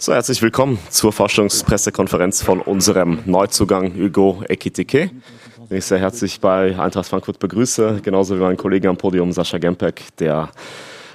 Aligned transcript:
So, 0.00 0.14
herzlich 0.14 0.40
willkommen 0.42 0.78
zur 0.90 1.12
Forschungspressekonferenz 1.12 2.40
von 2.40 2.60
unserem 2.60 3.18
Neuzugang 3.26 3.92
Hugo 3.96 4.44
Ekitike, 4.48 5.10
den 5.68 5.76
ich 5.76 5.86
sehr 5.86 5.98
herzlich 5.98 6.38
bei 6.38 6.78
Eintracht 6.78 7.08
Frankfurt 7.08 7.40
begrüße, 7.40 8.00
genauso 8.04 8.36
wie 8.36 8.40
mein 8.40 8.56
Kollege 8.56 8.88
am 8.88 8.96
Podium 8.96 9.32
Sascha 9.32 9.58
Gempek, 9.58 10.16
der 10.18 10.50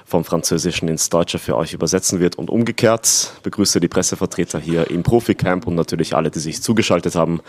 vom 0.04 0.22
Französischen 0.22 0.88
ins 0.88 1.08
Deutsche 1.08 1.38
für 1.38 1.56
euch 1.56 1.72
übersetzen 1.72 2.20
wird 2.20 2.36
und 2.36 2.50
umgekehrt. 2.50 3.32
Begrüße 3.42 3.80
die 3.80 3.88
Pressevertreter 3.88 4.60
hier 4.60 4.90
im 4.90 5.02
Profi-Camp 5.02 5.66
und 5.66 5.76
natürlich 5.76 6.14
alle, 6.14 6.30
die 6.30 6.40
sich 6.40 6.60
zugeschaltet 6.60 7.14
haben 7.14 7.40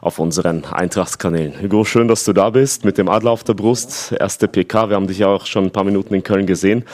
auf 0.00 0.20
unseren 0.20 0.64
Eintrachtskanälen. 0.64 1.60
Hugo, 1.60 1.84
schön, 1.84 2.06
dass 2.06 2.22
du 2.22 2.32
da 2.32 2.50
bist 2.50 2.84
mit 2.84 2.98
dem 2.98 3.08
Adler 3.08 3.32
auf 3.32 3.42
der 3.42 3.54
Brust. 3.54 4.12
Erste 4.12 4.46
PK, 4.46 4.90
wir 4.90 4.96
haben 4.96 5.08
dich 5.08 5.18
ja 5.18 5.26
auch 5.26 5.46
schon 5.46 5.64
ein 5.64 5.72
paar 5.72 5.84
Minuten 5.84 6.14
in 6.14 6.22
Köln 6.22 6.46
gesehen. 6.46 6.84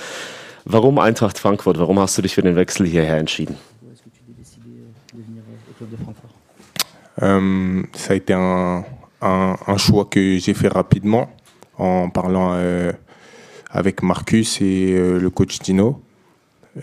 Warum 0.65 0.99
Eintracht 0.99 1.39
Frankfurt? 1.39 1.79
Warum 1.79 1.99
hast 1.99 2.17
du 2.17 2.23
dich 2.23 2.35
für 2.35 2.43
den 2.43 2.57
Wechsel 2.57 2.87
hierher 2.87 3.19
entschieden? 3.19 3.59
Euh, 7.23 7.83
ça 7.95 8.13
a 8.13 8.17
été 8.17 8.33
un, 8.33 8.85
choix 9.77 10.07
que 10.07 10.39
j'ai 10.39 10.55
fait 10.55 10.69
rapidement 10.69 11.31
en 11.79 12.11
parlant 12.11 12.53
euh, 12.55 12.93
avec 13.71 14.03
Marcus 14.03 14.61
et 14.61 14.95
euh, 14.95 15.19
le 15.19 15.31
coach 15.31 15.59
Dino. 15.61 16.03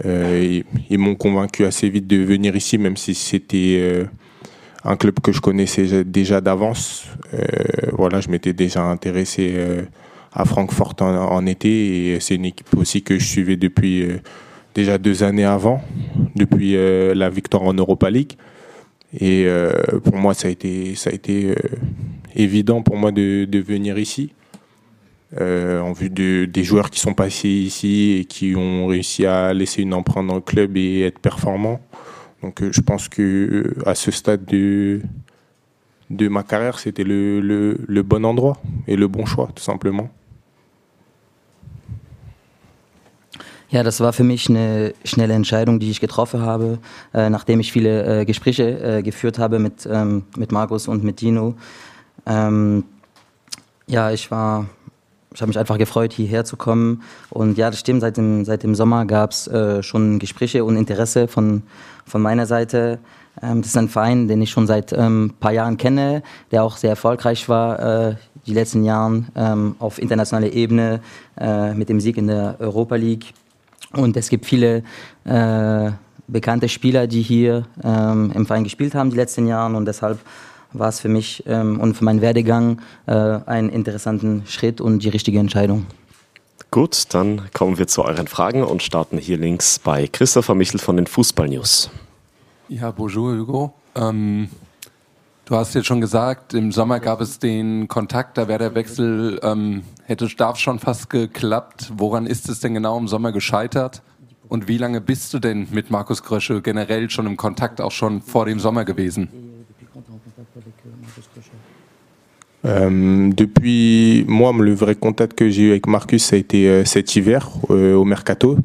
Ils, 0.04 0.64
m'ont 0.98 1.16
convaincu 1.16 1.66
assez 1.66 1.90
vite 1.90 2.08
de 2.08 2.18
venir 2.18 2.56
ici, 2.56 2.78
même 2.78 2.98
si 2.98 3.16
c'était 3.16 4.06
un 4.84 4.98
club 4.98 5.20
que 5.22 5.32
je 5.32 5.40
connaissais 5.40 6.04
déjà 6.04 6.42
d'avance. 6.42 7.06
Voilà, 7.94 8.20
je 8.20 8.30
m'étais 8.30 8.54
déjà 8.54 8.84
intéressé 8.84 9.56
à 10.34 10.44
Francfort 10.44 10.94
en, 11.00 11.16
en 11.16 11.46
été 11.46 12.12
et 12.12 12.20
c'est 12.20 12.36
une 12.36 12.46
équipe 12.46 12.76
aussi 12.76 13.02
que 13.02 13.18
je 13.18 13.26
suivais 13.26 13.56
depuis 13.56 14.06
déjà 14.76 14.98
deux 14.98 15.24
années 15.24 15.46
avant, 15.46 15.82
depuis 16.36 16.76
la 17.16 17.30
victoire 17.30 17.64
en 17.64 17.74
Europa 17.74 18.10
League. 18.10 18.34
Et 19.14 19.46
euh, 19.46 19.72
pour 20.04 20.18
moi, 20.18 20.34
ça 20.34 20.48
a 20.48 20.52
été, 20.52 20.96
ça 20.96 21.10
a 21.10 21.14
été 21.14 21.52
euh, 21.52 21.56
évident 22.36 22.82
pour 22.82 22.98
moi 22.98 23.12
de, 23.12 23.60
venir 23.60 23.98
ici. 23.98 24.34
Euh, 25.40 25.82
en 25.82 25.92
vue 25.92 26.10
de, 26.10 26.46
des 26.46 26.64
joueurs 26.64 26.90
qui 26.90 27.02
sont 27.02 27.14
passés 27.14 27.50
ici 27.50 28.18
et 28.20 28.26
qui 28.26 28.56
ont 28.56 28.88
réussi 28.88 29.26
à 29.26 29.54
laisser 29.54 29.82
une 29.82 29.94
empreinte 29.94 30.28
dans 30.28 30.36
le 30.36 30.42
club 30.42 30.78
et 30.78 31.02
être 31.02 31.20
performants. 31.20 31.82
Donc 32.42 32.64
je 32.72 32.82
pense 32.82 33.10
que 33.10 33.76
à 33.86 33.94
ce 33.94 34.12
stade 34.12 34.46
de, 34.46 35.02
de 36.10 36.28
ma 36.30 36.44
carrière, 36.44 36.80
c'était 36.80 37.04
le, 37.04 37.42
le 37.42 38.04
bon 38.04 38.24
endroit 38.24 38.58
et 38.88 38.96
le 38.96 39.08
bon 39.10 39.26
choix, 39.26 39.50
tout 39.54 39.64
simplement. 39.64 40.10
Ja, 43.70 43.84
das 43.84 44.00
war 44.00 44.14
für 44.14 44.24
mich 44.24 44.50
eine 44.50 44.94
schnelle 45.04 45.34
Entscheidung, 45.34 45.80
die 45.80 45.92
ich 45.92 46.00
getroffen 46.00 46.42
habe, 46.42 46.80
äh, 47.14 47.30
nachdem 47.30 47.60
ich 47.60 47.74
viele 47.74 48.22
äh, 48.22 48.26
Gespräche 48.26 48.64
äh, 48.80 49.04
geführt 49.04 49.40
habe 49.40 49.60
mit, 49.60 49.88
ähm, 49.92 50.24
mit 50.38 50.54
Markus 50.54 50.88
und 50.88 51.04
mit 51.04 51.20
Dino. 51.20 51.56
Ähm, 52.26 52.86
ja, 53.86 54.12
ich 54.12 54.32
war, 54.32 54.68
ich 55.34 55.42
habe 55.42 55.50
mich 55.50 55.60
einfach 55.60 55.78
gefreut, 55.78 56.14
hierher 56.14 56.46
zu 56.46 56.56
kommen. 56.56 57.04
Und 57.30 57.58
ja, 57.58 57.70
das 57.70 57.82
stimmt, 57.82 58.00
seit 58.02 58.16
dem, 58.16 58.46
seit 58.46 58.64
dem 58.64 58.74
Sommer 58.74 59.06
gab 59.06 59.32
es 59.32 59.48
äh, 59.48 59.84
schon 59.84 60.18
Gespräche 60.20 60.64
und 60.64 60.78
Interesse 60.78 61.28
von, 61.28 61.64
von 62.06 62.22
meiner 62.22 62.46
Seite. 62.46 63.00
Ähm, 63.42 63.62
das 63.62 63.72
ist 63.72 63.78
ein 63.78 63.90
Verein, 63.90 64.30
den 64.30 64.42
ich 64.42 64.50
schon 64.50 64.66
seit 64.66 64.94
ein 64.94 65.06
ähm, 65.06 65.34
paar 65.42 65.52
Jahren 65.52 65.76
kenne, 65.76 66.24
der 66.52 66.64
auch 66.64 66.78
sehr 66.78 66.92
erfolgreich 66.92 67.50
war 67.50 68.10
äh, 68.10 68.16
die 68.46 68.54
letzten 68.54 68.86
Jahren 68.86 69.28
ähm, 69.36 69.76
auf 69.80 70.00
internationaler 70.00 70.54
Ebene 70.54 71.02
äh, 71.38 71.74
mit 71.74 71.90
dem 71.90 72.00
Sieg 72.00 72.16
in 72.16 72.28
der 72.28 72.56
Europa 72.60 72.96
League. 72.96 73.34
Und 73.98 74.16
es 74.16 74.30
gibt 74.30 74.46
viele 74.46 74.84
äh, 75.26 75.92
bekannte 76.28 76.70
Spieler, 76.70 77.08
die 77.08 77.24
hier 77.24 77.66
ähm, 77.84 78.32
im 78.34 78.46
Verein 78.46 78.64
gespielt 78.64 78.94
haben 78.94 79.10
die 79.10 79.16
letzten 79.16 79.48
Jahre 79.48 79.76
und 79.76 79.86
deshalb 79.86 80.20
war 80.74 80.90
es 80.90 81.00
für 81.00 81.10
mich 81.10 81.44
ähm, 81.48 81.80
und 81.80 81.96
für 81.96 82.04
meinen 82.04 82.22
Werdegang 82.22 82.80
äh, 83.08 83.12
ein 83.14 83.70
interessanten 83.70 84.44
Schritt 84.46 84.82
und 84.82 85.04
die 85.04 85.10
richtige 85.10 85.40
Entscheidung. 85.40 85.88
Gut, 86.70 87.06
dann 87.14 87.50
kommen 87.54 87.80
wir 87.80 87.88
zu 87.88 88.04
euren 88.04 88.28
Fragen 88.28 88.64
und 88.64 88.84
starten 88.84 89.18
hier 89.18 89.38
links 89.38 89.80
bei 89.80 90.06
Christopher 90.06 90.54
Michel 90.54 90.80
von 90.80 90.98
den 90.98 91.08
Fußball 91.08 91.48
News. 91.48 91.90
Ja, 92.68 92.92
bonjour 92.92 93.36
Hugo. 93.36 93.74
Ähm, 93.96 94.50
du 95.48 95.56
hast 95.56 95.74
jetzt 95.76 95.86
schon 95.86 96.02
gesagt, 96.02 96.54
im 96.54 96.72
Sommer 96.72 97.00
gab 97.00 97.22
es 97.22 97.40
den 97.40 97.88
Kontakt, 97.88 98.38
da 98.38 98.48
wäre 98.48 98.60
der 98.60 98.76
Wechsel, 98.76 99.40
ähm, 99.42 99.84
hätte 100.04 100.28
darf 100.36 100.58
schon 100.58 100.78
fast 100.78 101.10
geklappt. 101.10 101.94
Woran 101.96 102.28
ist 102.28 102.50
es 102.50 102.60
denn 102.60 102.74
genau 102.74 102.98
im 102.98 103.08
Sommer 103.08 103.32
gescheitert? 103.32 104.04
Und 104.50 104.68
wie 104.68 104.78
lange 104.78 105.02
bist 105.02 105.34
du 105.34 105.40
denn 105.40 105.68
mit 105.72 105.90
Markus 105.90 106.22
Grösche 106.22 106.62
generell 106.62 107.10
schon 107.10 107.26
im 107.26 107.38
Kontakt, 107.38 107.82
auch 107.82 107.92
schon 107.92 108.22
vor 108.22 108.46
dem 108.46 108.60
Sommer 108.60 108.84
gewesen? 108.86 109.30
Euh, 112.66 113.32
depuis 113.34 114.26
moi, 114.28 114.52
le 114.52 114.74
vrai 114.74 114.96
contact 114.96 115.38
que 115.38 115.50
j'ai 115.50 115.68
eu 115.68 115.72
avec 115.72 115.88
Marcus, 115.88 116.26
ça 116.26 116.36
a 116.36 116.40
été 116.40 116.68
euh, 116.68 116.84
cet 116.84 117.16
hiver 117.16 117.48
euh, 117.70 117.96
au 117.96 118.04
mercato. 118.04 118.58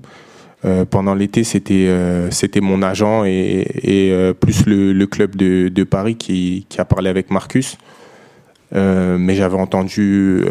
Euh, 0.65 0.85
pendant 0.85 1.15
l'été, 1.15 1.43
c'était 1.43 1.89
euh, 1.89 2.31
c'était 2.31 2.61
mon 2.61 2.83
agent 2.83 3.25
et, 3.25 3.67
euh, 4.13 4.33
plus 4.33 4.65
le, 4.67 5.07
club 5.07 5.35
de, 5.35 5.85
Paris 5.85 6.17
qui, 6.17 6.67
a 6.79 6.85
parlé 6.85 7.11
avec 7.11 7.31
Marcus. 7.31 7.79
mais 8.73 9.35
j'avais 9.35 9.59
entendu 9.59 10.45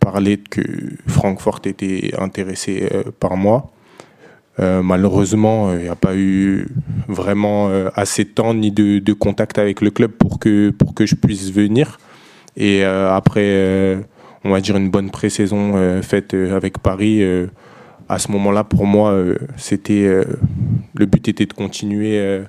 parler 0.00 0.38
que 0.38 0.62
Francfort 1.06 1.60
était 1.64 2.12
intéressé 2.18 2.88
par 3.20 3.36
moi. 3.36 3.70
malheureusement, 4.58 5.72
il 5.74 5.82
n'y 5.82 5.88
a 5.88 5.94
pas 5.94 6.16
eu 6.16 6.66
vraiment 7.08 7.70
assez 7.94 8.24
de 8.24 8.30
temps 8.30 8.54
ni 8.54 8.70
de, 8.72 8.98
de, 8.98 9.12
contact 9.12 9.58
avec 9.58 9.82
le 9.82 9.90
club 9.90 10.10
pour 10.10 10.38
que, 10.38 10.70
pour 10.70 10.94
que 10.94 11.06
je 11.06 11.14
puisse 11.14 11.52
venir. 11.52 11.98
Et 12.56 12.82
après, 12.84 13.98
on 14.44 14.50
va 14.50 14.60
dire 14.60 14.76
une 14.76 14.90
bonne 14.90 15.10
pré-saison 15.10 16.02
faite 16.02 16.34
avec 16.34 16.78
Paris, 16.78 17.22
à 18.10 18.18
ce 18.18 18.30
moment-là, 18.32 18.64
pour 18.64 18.86
moi, 18.86 19.12
euh, 19.12 19.36
c'était 19.56 20.02
euh, 20.02 20.24
le 20.94 21.06
but 21.06 21.28
était 21.28 21.46
de 21.46 21.52
continuer 21.52 22.18
euh, 22.18 22.42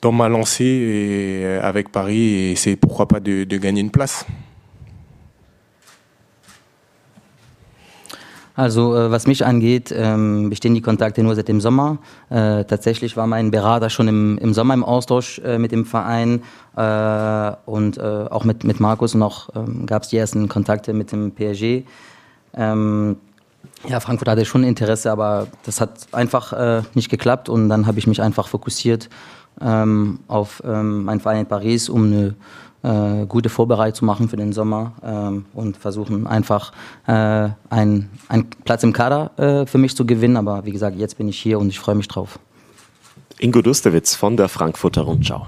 dans 0.00 0.10
ma 0.10 0.30
lancée 0.30 0.64
et, 0.64 1.46
avec 1.62 1.92
Paris 1.92 2.50
et 2.50 2.56
c'est 2.56 2.76
pourquoi 2.76 3.06
pas 3.06 3.20
de, 3.20 3.44
de 3.44 3.56
gagner 3.58 3.82
une 3.82 3.90
place. 3.90 4.24
Also 8.56 8.90
was 8.90 9.28
mich 9.28 9.46
angeht, 9.46 9.94
ähm, 9.96 10.50
bestehen 10.50 10.74
die 10.74 10.80
Kontakte 10.80 11.22
nur 11.22 11.36
seit 11.36 11.46
dem 11.46 11.60
Sommer. 11.60 11.98
Äh, 12.28 12.64
tatsächlich 12.64 13.16
war 13.16 13.28
mein 13.28 13.52
Berater 13.52 13.88
schon 13.88 14.08
im, 14.08 14.36
im 14.38 14.52
Sommer 14.52 14.74
im 14.74 14.82
Austausch 14.82 15.38
äh, 15.44 15.58
mit 15.58 15.70
dem 15.70 15.84
Verein 15.84 16.40
äh, 16.76 17.52
und 17.66 18.00
auch 18.00 18.42
mit, 18.42 18.64
mit 18.64 18.80
Markus 18.80 19.14
noch 19.14 19.50
ähm, 19.54 19.86
gab 19.86 20.02
es 20.02 20.08
die 20.08 20.16
ersten 20.16 20.48
Kontakte 20.48 20.92
mit 20.92 21.12
dem 21.12 21.30
PSG. 21.30 21.84
Ähm, 22.54 23.16
ja, 23.86 24.00
Frankfurt 24.00 24.28
hatte 24.28 24.44
schon 24.44 24.64
Interesse, 24.64 25.12
aber 25.12 25.46
das 25.64 25.80
hat 25.80 26.08
einfach 26.12 26.52
äh, 26.52 26.82
nicht 26.94 27.10
geklappt 27.10 27.48
und 27.48 27.68
dann 27.68 27.86
habe 27.86 27.98
ich 27.98 28.06
mich 28.06 28.20
einfach 28.20 28.48
fokussiert 28.48 29.08
ähm, 29.60 30.20
auf 30.28 30.62
ähm, 30.64 31.04
meinen 31.04 31.20
Verein 31.20 31.40
in 31.40 31.46
Paris, 31.46 31.88
um 31.88 32.04
eine 32.04 32.34
äh, 32.82 33.26
gute 33.26 33.48
Vorbereitung 33.48 33.94
zu 33.94 34.04
machen 34.04 34.28
für 34.28 34.36
den 34.36 34.52
Sommer 34.52 34.92
ähm, 35.02 35.46
und 35.54 35.76
versuchen 35.76 36.26
einfach 36.26 36.72
äh, 37.06 37.48
einen, 37.70 38.10
einen 38.28 38.50
Platz 38.64 38.82
im 38.82 38.92
Kader 38.92 39.30
äh, 39.36 39.66
für 39.66 39.78
mich 39.78 39.96
zu 39.96 40.06
gewinnen. 40.06 40.36
Aber 40.36 40.64
wie 40.64 40.72
gesagt, 40.72 40.96
jetzt 40.96 41.18
bin 41.18 41.28
ich 41.28 41.38
hier 41.38 41.58
und 41.58 41.68
ich 41.68 41.78
freue 41.78 41.94
mich 41.94 42.08
drauf. 42.08 42.38
Ingo 43.38 43.62
Dustewitz 43.62 44.14
von 44.14 44.36
der 44.36 44.48
Frankfurter 44.48 45.02
Rundschau. 45.02 45.46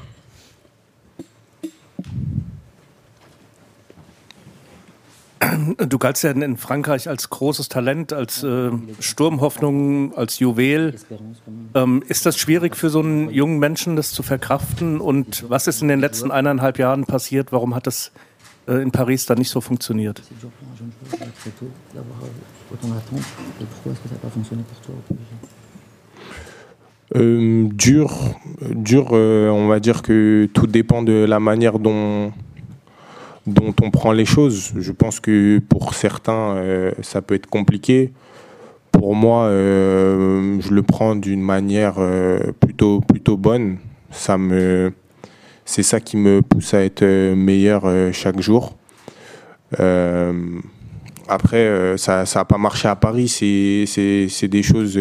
Du 5.88 5.98
galtst 5.98 6.22
ja 6.22 6.32
in 6.32 6.56
Frankreich 6.58 7.08
als 7.08 7.30
großes 7.30 7.70
Talent, 7.70 8.12
als 8.12 8.42
äh, 8.42 8.70
Sturmhoffnung, 9.00 10.14
als 10.14 10.38
Juwel. 10.38 10.96
Ähm, 11.74 12.02
ist 12.06 12.26
das 12.26 12.36
schwierig 12.36 12.76
für 12.76 12.90
so 12.90 13.00
einen 13.00 13.30
jungen 13.30 13.58
Menschen, 13.58 13.96
das 13.96 14.12
zu 14.12 14.22
verkraften? 14.22 15.00
Und 15.00 15.48
was 15.48 15.66
ist 15.66 15.80
in 15.80 15.88
den 15.88 16.00
letzten 16.00 16.30
eineinhalb 16.30 16.78
Jahren 16.78 17.06
passiert? 17.06 17.52
Warum 17.52 17.74
hat 17.74 17.86
das 17.86 18.12
äh, 18.68 18.82
in 18.82 18.90
Paris 18.90 19.24
dann 19.24 19.38
nicht 19.38 19.50
so 19.50 19.62
funktioniert? 19.62 20.22
Euh, 27.12 27.68
dur, 27.72 28.10
dur 28.60 29.08
euh, 29.12 29.50
on 29.50 29.68
va 29.68 29.80
dire 29.80 30.02
que 30.02 30.48
tout 30.52 30.68
dépend 30.68 31.02
de 31.02 31.24
la 31.24 31.40
manière 31.40 31.80
dont 31.80 32.32
dont 33.50 33.74
on 33.82 33.90
prend 33.90 34.12
les 34.12 34.24
choses. 34.24 34.72
Je 34.76 34.92
pense 34.92 35.20
que 35.20 35.58
pour 35.58 35.94
certains, 35.94 36.56
euh, 36.56 36.92
ça 37.02 37.22
peut 37.22 37.34
être 37.34 37.46
compliqué. 37.46 38.12
Pour 38.92 39.14
moi, 39.14 39.44
euh, 39.44 40.60
je 40.60 40.72
le 40.72 40.82
prends 40.82 41.14
d'une 41.14 41.42
manière 41.42 41.94
euh, 41.98 42.52
plutôt, 42.60 43.00
plutôt 43.00 43.36
bonne. 43.36 43.78
Ça 44.10 44.38
me, 44.38 44.92
c'est 45.64 45.82
ça 45.82 46.00
qui 46.00 46.16
me 46.16 46.42
pousse 46.42 46.74
à 46.74 46.84
être 46.84 47.04
meilleur 47.34 47.84
chaque 48.12 48.40
jour. 48.40 48.76
après, 51.28 51.94
ça 51.96 52.24
n'a 52.34 52.44
pas 52.44 52.58
marché 52.58 52.88
à 52.88 52.96
Paris. 52.96 53.28
C'est 53.28 54.48
des 54.48 54.62
choses 54.62 54.98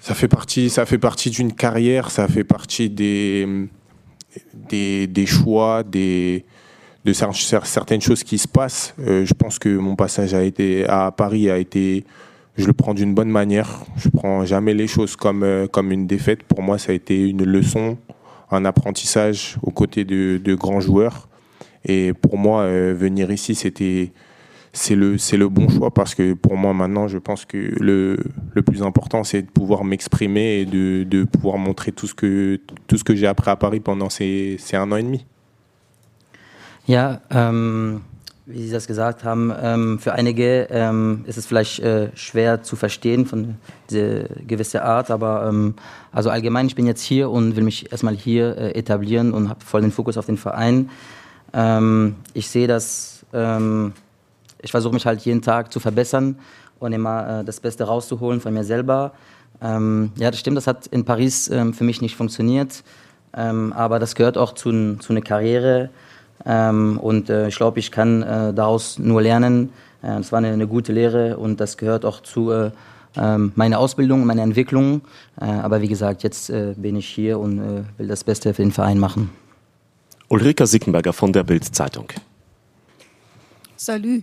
ça 0.00 0.14
fait 0.14 0.28
partie, 0.28 0.72
partie 1.00 1.30
d'une 1.30 1.52
carrière, 1.52 2.10
ça 2.10 2.28
fait 2.28 2.44
partie 2.44 2.88
des, 2.88 3.46
des, 4.54 5.06
des 5.06 5.26
choix, 5.26 5.82
des, 5.82 6.44
de 7.04 7.12
certaines 7.12 8.00
choses 8.00 8.24
qui 8.24 8.38
se 8.38 8.48
passent. 8.48 8.94
Euh, 9.00 9.24
je 9.24 9.34
pense 9.34 9.58
que 9.58 9.68
mon 9.68 9.96
passage 9.96 10.34
a 10.34 10.42
été, 10.42 10.86
à 10.86 11.10
Paris 11.10 11.50
a 11.50 11.58
été, 11.58 12.04
je 12.56 12.66
le 12.66 12.72
prends 12.72 12.94
d'une 12.94 13.14
bonne 13.14 13.30
manière. 13.30 13.84
Je 13.96 14.08
prends 14.08 14.44
jamais 14.44 14.74
les 14.74 14.86
choses 14.86 15.16
comme, 15.16 15.42
euh, 15.42 15.66
comme 15.66 15.92
une 15.92 16.06
défaite. 16.06 16.42
Pour 16.42 16.62
moi, 16.62 16.78
ça 16.78 16.92
a 16.92 16.94
été 16.94 17.28
une 17.28 17.44
leçon, 17.44 17.98
un 18.50 18.64
apprentissage 18.64 19.56
aux 19.62 19.70
côtés 19.70 20.04
de, 20.04 20.40
de 20.42 20.54
grands 20.54 20.80
joueurs. 20.80 21.28
Et 21.84 22.12
pour 22.12 22.36
moi, 22.36 22.62
euh, 22.62 22.94
venir 22.96 23.30
ici, 23.30 23.54
c'était 23.54 24.12
c'est 24.72 24.94
le, 24.94 25.18
c'est 25.18 25.36
le 25.36 25.48
bon 25.48 25.68
choix 25.68 25.90
parce 25.92 26.14
que 26.14 26.34
pour 26.34 26.56
moi 26.56 26.74
maintenant, 26.74 27.08
je 27.08 27.18
pense 27.18 27.44
que 27.44 27.56
le, 27.56 28.18
le 28.52 28.62
plus 28.62 28.82
important, 28.82 29.24
c'est 29.24 29.42
de 29.42 29.50
pouvoir 29.50 29.82
m'exprimer 29.84 30.60
et 30.60 30.66
de, 30.66 31.04
de 31.04 31.24
pouvoir 31.24 31.58
montrer 31.58 31.90
tout 31.90 32.06
ce 32.06 32.14
que, 32.14 32.60
tout 32.86 32.98
ce 32.98 33.04
que 33.04 33.14
j'ai 33.14 33.26
appris 33.26 33.50
à 33.50 33.56
Paris 33.56 33.80
pendant 33.80 34.10
ces, 34.10 34.56
ces 34.58 34.76
un 34.76 34.92
an 34.92 34.96
et 34.96 35.02
demi. 35.02 35.26
Ja, 36.88 37.20
ähm, 37.28 38.00
wie 38.46 38.62
Sie 38.62 38.72
das 38.72 38.86
gesagt 38.86 39.22
haben, 39.22 39.52
ähm, 39.60 39.98
für 39.98 40.14
einige 40.14 40.68
ähm, 40.70 41.22
ist 41.26 41.36
es 41.36 41.44
vielleicht 41.44 41.80
äh, 41.80 42.08
schwer 42.16 42.62
zu 42.62 42.76
verstehen 42.76 43.26
von 43.26 43.56
dieser 43.90 44.22
gewissen 44.46 44.80
Art, 44.80 45.10
aber 45.10 45.46
ähm, 45.50 45.74
also 46.12 46.30
allgemein, 46.30 46.66
ich 46.66 46.74
bin 46.74 46.86
jetzt 46.86 47.02
hier 47.02 47.28
und 47.28 47.56
will 47.56 47.62
mich 47.62 47.92
erstmal 47.92 48.14
hier 48.16 48.56
äh, 48.56 48.70
etablieren 48.70 49.34
und 49.34 49.50
habe 49.50 49.62
voll 49.62 49.82
den 49.82 49.92
Fokus 49.92 50.16
auf 50.16 50.24
den 50.24 50.38
Verein. 50.38 50.88
Ähm, 51.52 52.16
ich 52.32 52.48
sehe 52.48 52.66
das 52.66 53.26
ähm, 53.34 53.92
ich 54.62 54.70
versuche 54.70 54.94
mich 54.94 55.04
halt 55.04 55.20
jeden 55.20 55.42
Tag 55.42 55.70
zu 55.70 55.80
verbessern 55.80 56.38
und 56.78 56.94
immer 56.94 57.40
äh, 57.40 57.44
das 57.44 57.60
Beste 57.60 57.84
rauszuholen 57.84 58.40
von 58.40 58.54
mir 58.54 58.64
selber. 58.64 59.12
Ja, 59.60 60.30
das 60.30 60.38
stimmt, 60.38 60.56
das 60.56 60.68
hat 60.68 60.86
in 60.86 61.04
Paris 61.04 61.48
für 61.48 61.82
mich 61.82 62.00
nicht 62.00 62.14
funktioniert, 62.14 62.84
aber 63.32 63.98
das 63.98 64.14
gehört 64.14 64.38
auch 64.38 64.52
zu, 64.52 64.94
zu 64.98 65.12
einer 65.12 65.20
Karriere 65.20 65.90
ähm, 66.46 66.98
und 66.98 67.30
äh, 67.30 67.48
ich 67.48 67.56
glaube, 67.56 67.78
ich 67.78 67.90
kann 67.90 68.22
äh, 68.22 68.54
daraus 68.54 68.98
nur 68.98 69.22
lernen. 69.22 69.70
Äh, 70.02 70.18
das 70.18 70.32
war 70.32 70.38
eine, 70.38 70.48
eine, 70.48 70.66
gute 70.66 70.92
Lehre 70.92 71.36
und 71.36 71.60
das 71.60 71.76
gehört 71.76 72.04
auch 72.04 72.20
zu 72.22 72.50
äh, 72.50 72.70
ähm, 73.16 73.52
meiner 73.56 73.78
Ausbildung, 73.78 74.24
meiner 74.24 74.42
Entwicklung. 74.42 75.02
Äh, 75.40 75.44
aber 75.44 75.80
wie 75.80 75.88
gesagt, 75.88 76.22
jetzt 76.22 76.52
bin 76.76 76.96
ich 76.96 77.08
hier 77.08 77.38
und 77.38 77.60
will 77.96 78.06
das 78.06 78.24
Beste 78.24 78.54
für 78.54 78.62
den 78.62 78.72
Verein 78.72 78.98
machen. 78.98 79.30
Ulrika 80.28 80.66
Sickenberger 80.66 81.12
von 81.12 81.32
der 81.32 81.42
Bild-Zeitung. 81.42 82.08
Salut. 83.76 84.22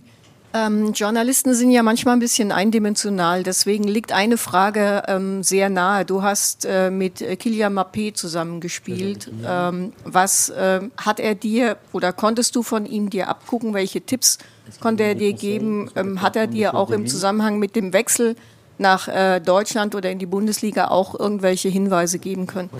Ähm, 0.56 0.92
Journalisten 0.92 1.54
sind 1.54 1.70
ja 1.70 1.82
manchmal 1.82 2.16
ein 2.16 2.20
bisschen 2.20 2.52
eindimensional, 2.52 3.42
deswegen 3.42 3.84
liegt 3.84 4.12
eine 4.12 4.38
Frage 4.38 5.02
ähm, 5.06 5.42
sehr 5.42 5.68
nahe. 5.68 6.04
Du 6.04 6.22
hast 6.22 6.64
äh, 6.64 6.90
mit 6.90 7.18
Kilian 7.38 7.74
Mappé 7.74 8.14
zusammengespielt. 8.14 9.30
Ähm, 9.46 9.92
was 10.04 10.48
äh, 10.50 10.80
hat 10.96 11.20
er 11.20 11.34
dir 11.34 11.76
oder 11.92 12.12
konntest 12.12 12.56
du 12.56 12.62
von 12.62 12.86
ihm 12.86 13.10
dir 13.10 13.28
abgucken? 13.28 13.74
Welche 13.74 14.00
Tipps 14.00 14.38
konnte 14.80 15.02
er 15.02 15.14
dir 15.14 15.32
geben? 15.32 15.90
Ähm, 15.94 16.22
hat 16.22 16.36
er 16.36 16.46
dir 16.46 16.74
auch 16.74 16.90
im 16.90 17.06
Zusammenhang 17.06 17.58
mit 17.58 17.76
dem 17.76 17.92
Wechsel 17.92 18.36
nach 18.78 19.08
äh, 19.08 19.40
Deutschland 19.40 19.94
oder 19.94 20.10
in 20.10 20.18
die 20.18 20.26
Bundesliga 20.26 20.88
auch 20.88 21.18
irgendwelche 21.18 21.68
Hinweise 21.68 22.18
geben 22.18 22.46
können? 22.46 22.70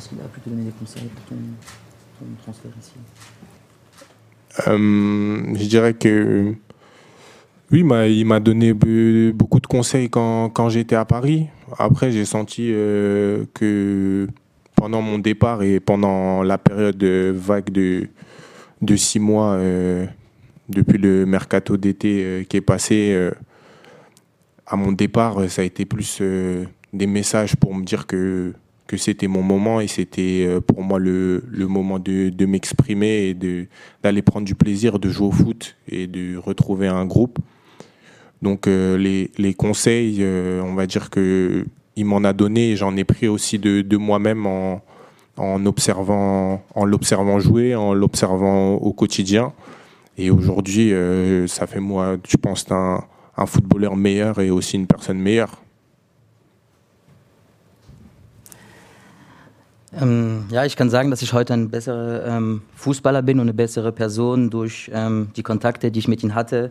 Ähm, 4.65 5.55
ich 5.59 5.69
dirais 5.69 5.95
que 5.99 6.57
Oui, 7.73 7.81
il 7.81 8.25
m'a 8.27 8.39
donné 8.39 8.73
beaucoup 9.33 9.59
de 9.59 9.67
conseils 9.67 10.09
quand, 10.09 10.51
quand 10.51 10.69
j'étais 10.69 10.95
à 10.95 11.05
Paris. 11.05 11.47
Après, 11.79 12.13
j'ai 12.13 12.25
senti 12.25 12.71
euh, 12.71 13.45
que 13.55 14.29
pendant 14.77 15.03
mon 15.03 15.19
départ 15.19 15.65
et 15.65 15.81
pendant 15.81 16.45
la 16.45 16.59
période 16.59 17.03
vague 17.03 17.71
de, 17.71 18.09
six 18.97 19.19
mois 19.19 19.55
euh, 19.55 20.07
depuis 20.69 20.99
le 20.99 21.27
mercato 21.27 21.77
d'été 21.77 22.23
euh, 22.23 22.45
qui 22.45 22.59
est 22.59 22.61
passé, 22.61 23.31
à 24.65 24.77
mon 24.77 24.93
départ, 24.93 25.51
ça 25.51 25.63
a 25.63 25.65
été 25.65 25.85
plus 25.87 26.23
des 26.93 27.07
messages 27.09 27.57
pour 27.57 27.75
me 27.75 27.85
dire 27.85 28.07
que, 28.07 28.53
c'était 28.97 29.27
mon 29.27 29.43
moment 29.43 29.81
et 29.81 29.89
c'était 29.89 30.49
pour 30.69 30.83
moi 30.83 31.01
le, 31.01 31.43
le 31.51 31.67
moment 31.67 31.99
de, 31.99 32.29
de 32.29 32.47
m'exprimer 32.47 33.29
et 33.29 33.69
d'aller 34.05 34.23
prendre 34.23 34.47
du 34.47 34.55
plaisir 34.55 35.01
de 35.01 35.09
jouer 35.11 35.27
au 35.27 35.33
foot 35.33 35.77
et 35.89 36.07
de 36.07 36.37
retrouver 36.37 36.87
un 36.87 37.05
groupe. 37.05 37.41
Donc 38.43 38.67
euh, 38.67 38.97
les, 38.99 39.31
les, 39.39 39.55
conseils, 39.55 40.19
euh, 40.21 40.61
on 40.63 40.75
va 40.75 40.87
dire 40.87 41.11
que 41.11 41.65
il 41.97 42.05
m'en 42.05 42.25
a 42.25 42.33
donné 42.33 42.73
et 42.73 42.77
j'en 42.77 42.95
ai 42.97 43.05
pris 43.05 43.29
aussi 43.29 43.59
de, 43.59 43.81
de 43.81 43.97
moi-même 43.97 44.47
en, 44.47 44.83
en 45.39 45.65
observant, 45.65 46.63
en 46.75 46.85
l'observant 46.85 47.41
jouer, 47.41 47.75
en 47.75 47.95
l'observant 47.95 48.75
au 48.75 48.93
quotidien. 48.93 49.53
Et 50.19 50.31
aujourd'hui, 50.31 50.93
euh, 50.93 51.47
ça 51.47 51.67
fait 51.67 51.81
moi, 51.81 52.17
je 52.29 52.37
pense, 52.37 52.71
un, 52.71 53.03
un 53.37 53.47
footballeur 53.47 53.97
meilleur 53.97 54.41
et 54.41 54.51
aussi 54.51 54.77
une 54.77 54.87
personne 54.87 55.19
meilleure. 55.19 55.63
Ähm, 59.99 60.45
ja, 60.51 60.67
ich 60.67 60.77
kann 60.77 60.91
sagen, 60.91 61.11
dass 61.11 61.23
ich 61.23 61.33
heute 61.33 61.55
ein 61.55 61.71
besserer 61.71 62.27
ähm, 62.27 62.63
Fußballer 62.75 63.23
bin 63.23 63.39
und 63.39 63.47
eine 63.47 63.55
bessere 63.55 63.93
Person 63.93 64.51
durch 64.51 64.91
ähm, 64.93 65.29
die 65.37 65.43
Kontakte, 65.43 65.91
die 65.91 66.01
ich 66.01 66.09
mit 66.09 66.23
ihm 66.23 66.35
hatte, 66.35 66.71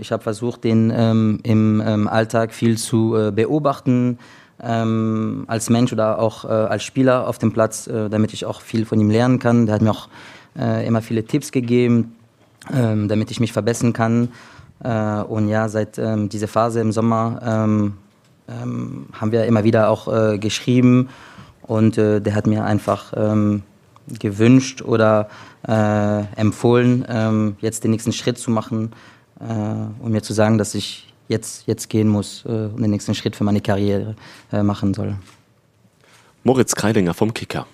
ich 0.00 0.10
habe 0.10 0.22
versucht, 0.22 0.64
den 0.64 0.92
ähm, 0.94 1.38
im 1.44 1.80
ähm, 1.86 2.08
Alltag 2.08 2.52
viel 2.52 2.76
zu 2.76 3.16
äh, 3.16 3.30
beobachten, 3.30 4.18
ähm, 4.62 5.44
als 5.46 5.70
Mensch 5.70 5.92
oder 5.92 6.18
auch 6.18 6.44
äh, 6.44 6.48
als 6.48 6.82
Spieler 6.82 7.28
auf 7.28 7.38
dem 7.38 7.52
Platz, 7.52 7.86
äh, 7.86 8.08
damit 8.08 8.32
ich 8.32 8.46
auch 8.46 8.60
viel 8.60 8.84
von 8.86 9.00
ihm 9.00 9.10
lernen 9.10 9.38
kann. 9.38 9.66
Der 9.66 9.74
hat 9.74 9.82
mir 9.82 9.90
auch 9.90 10.08
äh, 10.58 10.86
immer 10.86 11.02
viele 11.02 11.24
Tipps 11.24 11.52
gegeben, 11.52 12.16
ähm, 12.72 13.08
damit 13.08 13.30
ich 13.30 13.40
mich 13.40 13.52
verbessern 13.52 13.92
kann. 13.92 14.28
Äh, 14.82 15.22
und 15.22 15.48
ja, 15.48 15.68
seit 15.68 15.98
ähm, 15.98 16.28
dieser 16.28 16.48
Phase 16.48 16.80
im 16.80 16.92
Sommer 16.92 17.40
haben 18.46 19.32
wir 19.32 19.46
immer 19.46 19.64
wieder 19.64 19.88
auch 19.88 20.06
äh, 20.06 20.38
geschrieben 20.38 21.08
und 21.62 21.96
der 21.96 22.34
hat 22.34 22.46
mir 22.46 22.62
einfach 22.62 23.14
gewünscht 24.18 24.82
oder 24.82 25.30
empfohlen, 26.36 27.56
jetzt 27.62 27.84
den 27.84 27.92
nächsten 27.92 28.12
Schritt 28.12 28.36
zu 28.36 28.50
machen 28.50 28.92
und 29.48 30.10
mir 30.10 30.22
zu 30.22 30.32
sagen, 30.32 30.58
dass 30.58 30.74
ich 30.74 31.12
jetzt, 31.28 31.66
jetzt 31.66 31.88
gehen 31.88 32.08
muss 32.08 32.44
äh, 32.46 32.48
und 32.48 32.82
den 32.82 32.90
nächsten 32.90 33.14
Schritt 33.14 33.36
für 33.36 33.44
meine 33.44 33.60
Karriere 33.60 34.16
äh, 34.52 34.62
machen 34.62 34.94
soll. 34.94 35.16
Moritz 36.42 36.74
Kreilinger 36.74 37.14
vom 37.14 37.32
Kicker. 37.32 37.66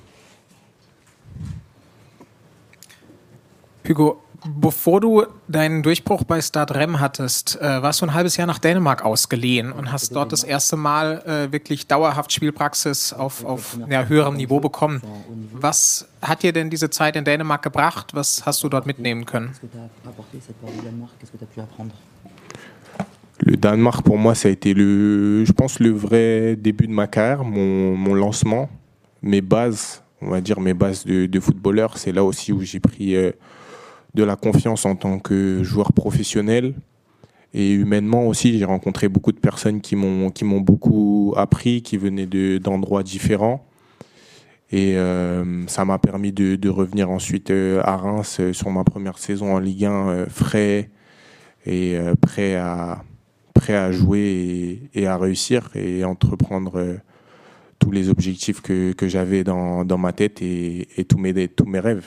Hugo, 3.89 4.23
bevor 4.47 5.01
du 5.01 5.25
deinen 5.49 5.83
Durchbruch 5.83 6.25
bei 6.25 6.41
Stadrem 6.41 7.01
hattest, 7.01 7.61
äh, 7.61 7.83
warst 7.83 8.01
du 8.01 8.07
ein 8.07 8.15
halbes 8.15 8.37
Jahr 8.37 8.47
nach 8.47 8.59
Dänemark 8.59 9.05
ausgeliehen 9.05 9.73
und 9.73 9.93
hast 9.93 10.15
dort 10.15 10.33
das 10.33 10.45
erste 10.45 10.77
Mal 10.77 11.23
äh, 11.27 11.53
wirklich 11.53 11.87
dauerhaft 11.87 12.33
Spielpraxis 12.33 13.13
auf, 13.13 13.45
auf 13.45 13.79
ja, 13.89 14.05
höherem 14.05 14.37
Niveau 14.37 14.61
bekommen. 14.61 15.03
Was 15.53 16.09
hat 16.23 16.43
dir 16.43 16.53
denn 16.53 16.71
diese 16.71 16.91
Zeit 16.91 17.17
in 17.17 17.25
Dänemark 17.25 17.63
gebracht? 17.63 18.15
Was 18.15 18.45
hast 18.47 18.63
du 18.63 18.69
dort 18.69 18.87
mitnehmen 18.87 19.25
können? 19.27 19.55
Le 23.43 23.57
Danemark, 23.57 24.03
pour 24.05 24.19
moi, 24.19 24.35
ça 24.35 24.49
a 24.49 24.51
été, 24.51 24.75
le, 24.75 25.47
je 25.47 25.53
pense, 25.53 25.79
le 25.79 25.91
vrai 25.91 26.57
début 26.57 26.87
de 26.87 26.93
ma 26.93 27.07
carrière, 27.07 27.43
mon, 27.43 27.97
mon 27.97 28.13
lancement, 28.13 28.69
mes 29.23 29.41
bases, 29.41 30.03
on 30.21 30.29
va 30.29 30.43
dire 30.43 30.61
mes 30.61 30.75
bases 30.75 31.07
de, 31.07 31.25
de 31.25 31.41
footballeur. 31.41 31.97
C'est 31.97 32.13
là 32.13 32.23
aussi 32.23 32.53
où 32.53 32.61
j'ai 32.61 32.81
pris 32.81 33.17
euh, 33.17 33.33
de 34.15 34.25
la 34.25 34.37
confiance 34.37 34.85
en 34.87 34.97
tant 34.97 35.19
que 35.19 35.63
joueur 35.63 35.93
professionnel. 35.93 36.75
Et 37.53 37.73
humainement 37.73 38.27
aussi, 38.29 38.59
j'ai 38.59 38.65
rencontré 38.65 39.09
beaucoup 39.09 39.33
de 39.33 39.39
personnes 39.39 39.81
qui 39.81 39.97
m'ont 39.97 40.31
qui 40.31 40.45
m'ont 40.45 40.61
beaucoup 40.61 41.35
appris, 41.37 41.83
qui 41.83 41.97
venaient 41.97 42.27
d'endroits 42.61 43.03
différents. 43.03 43.67
Et 44.73 44.97
euh, 44.97 45.67
ça 45.67 45.85
m'a 45.85 45.99
permis 45.99 46.33
de, 46.33 46.55
de, 46.55 46.69
revenir 46.69 47.11
ensuite 47.11 47.51
euh, 47.51 47.81
à 47.83 47.97
Reims 47.97 48.37
euh, 48.39 48.53
sur 48.53 48.71
ma 48.71 48.85
première 48.85 49.19
saison 49.19 49.55
en 49.57 49.59
Ligue 49.59 49.87
1 49.87 50.27
frais 50.27 50.91
et 51.67 51.99
prêt 52.23 52.55
à 52.55 53.03
prêt 53.53 53.75
à 53.75 53.93
jouer 53.93 54.81
et, 54.95 55.03
et, 55.03 55.07
à 55.07 55.19
réussir 55.19 55.69
et 55.75 56.05
entreprendre 56.05 56.99
tous 57.79 57.91
les 57.91 58.09
objectifs 58.09 58.63
que, 58.63 58.93
que 58.93 59.09
j'avais 59.09 59.45
dans, 59.45 59.85
dans 59.85 59.99
ma 59.99 60.13
tête 60.13 60.41
et, 60.41 60.89
et 60.97 61.05
tous 61.05 61.19
mes 61.19 61.49
tous 61.49 61.67
mes 61.67 61.81
rêves. 61.81 62.07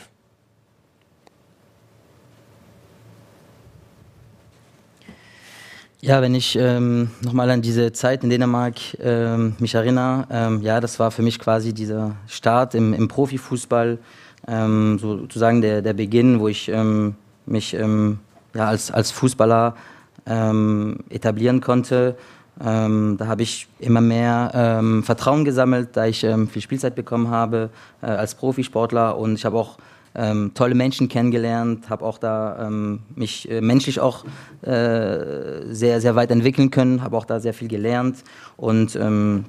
Ja, 6.05 6.21
wenn 6.21 6.35
ich 6.35 6.57
ähm, 6.59 7.11
nochmal 7.21 7.49
an 7.49 7.61
diese 7.61 7.93
Zeit 7.93 8.25
in 8.25 8.29
Dänemark 8.29 8.75
ähm, 8.99 9.55
mich 9.59 9.73
erinnere, 9.73 10.27
ähm, 10.29 10.61
ja, 10.61 10.81
das 10.81 10.99
war 10.99 11.11
für 11.11 11.21
mich 11.21 11.39
quasi 11.39 11.73
dieser 11.73 12.17
Start 12.27 12.75
im, 12.75 12.93
im 12.93 13.07
Profifußball, 13.07 13.99
ähm, 14.45 14.99
sozusagen 14.99 15.61
der, 15.61 15.81
der 15.81 15.93
Beginn, 15.93 16.41
wo 16.41 16.49
ich 16.49 16.67
ähm, 16.67 17.15
mich 17.45 17.73
ähm, 17.73 18.19
ja, 18.53 18.67
als, 18.67 18.91
als 18.91 19.11
Fußballer 19.11 19.77
ähm, 20.25 20.97
etablieren 21.09 21.61
konnte. 21.61 22.17
Da 22.55 23.17
habe 23.25 23.41
ich 23.41 23.67
immer 23.79 23.99
mehr 23.99 24.79
Vertrauen 25.01 25.43
gesammelt, 25.43 25.89
da 25.93 26.05
ich 26.05 26.19
viel 26.19 26.61
Spielzeit 26.61 26.93
bekommen 26.93 27.31
habe 27.31 27.71
äh, 28.03 28.05
als 28.05 28.35
Profisportler 28.35 29.17
und 29.17 29.33
ich 29.33 29.43
habe 29.43 29.57
auch 29.57 29.79
ähm, 30.15 30.51
tolle 30.53 30.75
Menschen 30.75 31.09
kennengelernt, 31.09 31.89
habe 31.89 32.05
auch 32.05 32.17
da 32.17 32.67
ähm, 32.67 32.99
mich 33.15 33.49
äh, 33.49 33.61
menschlich 33.61 33.99
auch 33.99 34.25
äh, 34.61 35.65
sehr, 35.69 36.01
sehr 36.01 36.15
weit 36.15 36.31
entwickeln 36.31 36.71
können, 36.71 37.01
habe 37.01 37.17
auch 37.17 37.25
da 37.25 37.39
sehr 37.39 37.53
viel 37.53 37.67
gelernt 37.67 38.23
und 38.57 38.95
ähm, 38.95 39.45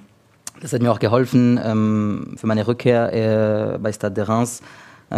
das 0.60 0.72
hat 0.72 0.82
mir 0.82 0.90
auch 0.90 1.00
geholfen 1.00 1.60
ähm, 1.62 2.34
für 2.36 2.46
meine 2.46 2.66
Rückkehr 2.66 3.74
äh, 3.74 3.78
bei 3.78 3.92
Stade 3.92 4.14
de 4.14 4.24
Reims, 4.24 4.60
äh, 5.10 5.16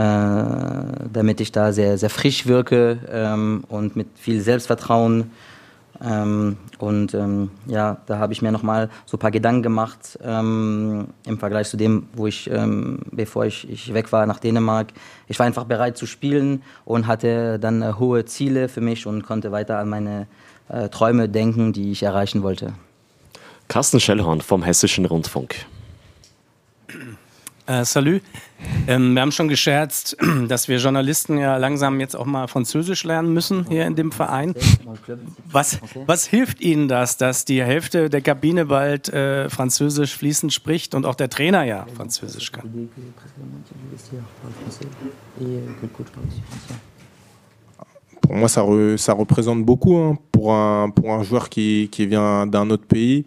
damit 1.12 1.40
ich 1.40 1.52
da 1.52 1.72
sehr, 1.72 1.98
sehr 1.98 2.10
frisch 2.10 2.46
wirke 2.46 2.98
ähm, 3.10 3.62
und 3.68 3.96
mit 3.96 4.08
viel 4.16 4.40
Selbstvertrauen. 4.40 5.30
Ähm, 6.04 6.56
und 6.78 7.14
ähm, 7.14 7.50
ja, 7.66 7.98
da 8.06 8.18
habe 8.18 8.32
ich 8.32 8.42
mir 8.42 8.52
nochmal 8.52 8.90
so 9.06 9.16
ein 9.16 9.20
paar 9.20 9.30
Gedanken 9.30 9.62
gemacht 9.62 10.18
ähm, 10.22 11.08
im 11.26 11.38
Vergleich 11.38 11.68
zu 11.68 11.76
dem, 11.76 12.08
wo 12.14 12.26
ich, 12.26 12.50
ähm, 12.50 13.00
bevor 13.10 13.46
ich, 13.46 13.68
ich 13.70 13.94
weg 13.94 14.12
war 14.12 14.26
nach 14.26 14.40
Dänemark. 14.40 14.88
Ich 15.26 15.38
war 15.38 15.46
einfach 15.46 15.64
bereit 15.64 15.96
zu 15.96 16.06
spielen 16.06 16.62
und 16.84 17.06
hatte 17.06 17.58
dann 17.58 17.82
äh, 17.82 17.94
hohe 17.98 18.24
Ziele 18.24 18.68
für 18.68 18.80
mich 18.80 19.06
und 19.06 19.24
konnte 19.24 19.52
weiter 19.52 19.78
an 19.78 19.88
meine 19.88 20.26
äh, 20.68 20.88
Träume 20.88 21.28
denken, 21.28 21.72
die 21.72 21.92
ich 21.92 22.02
erreichen 22.02 22.42
wollte. 22.42 22.74
Carsten 23.68 24.00
Schellhorn 24.00 24.40
vom 24.40 24.62
Hessischen 24.62 25.06
Rundfunk. 25.06 25.66
Äh, 27.68 27.84
salut. 27.84 28.22
Ähm, 28.86 29.14
wir 29.14 29.22
haben 29.22 29.32
schon 29.32 29.48
gescherzt, 29.48 30.16
dass 30.48 30.68
wir 30.68 30.78
Journalisten 30.78 31.36
ja 31.36 31.56
langsam 31.56 31.98
jetzt 31.98 32.14
auch 32.14 32.24
mal 32.24 32.46
Französisch 32.46 33.02
lernen 33.02 33.32
müssen 33.32 33.66
hier 33.68 33.86
in 33.86 33.96
dem 33.96 34.12
Verein. 34.12 34.54
Was, 35.50 35.80
was 36.06 36.26
hilft 36.26 36.60
Ihnen 36.60 36.86
das, 36.86 37.16
dass 37.16 37.44
die 37.44 37.62
Hälfte 37.62 38.08
der 38.08 38.20
Kabine 38.20 38.66
bald 38.66 39.08
äh, 39.08 39.50
Französisch 39.50 40.16
fließend 40.16 40.52
spricht 40.52 40.94
und 40.94 41.04
auch 41.06 41.16
der 41.16 41.28
Trainer 41.28 41.64
ja 41.64 41.86
Französisch 41.96 42.52
kann? 42.52 42.88
Pour 48.20 48.34
moi, 48.34 48.48
ça, 48.48 48.62
re- 48.62 48.96
ça 48.96 49.12
représente 49.12 49.64
beaucoup 49.64 49.96
hein, 49.96 50.18
pour, 50.32 50.52
un, 50.52 50.90
pour 50.90 51.12
un 51.12 51.22
joueur 51.22 51.48
qui, 51.48 51.88
qui 51.92 52.06
vient 52.06 52.46
d'un 52.46 52.68
autre 52.70 52.86
pays. 52.86 53.24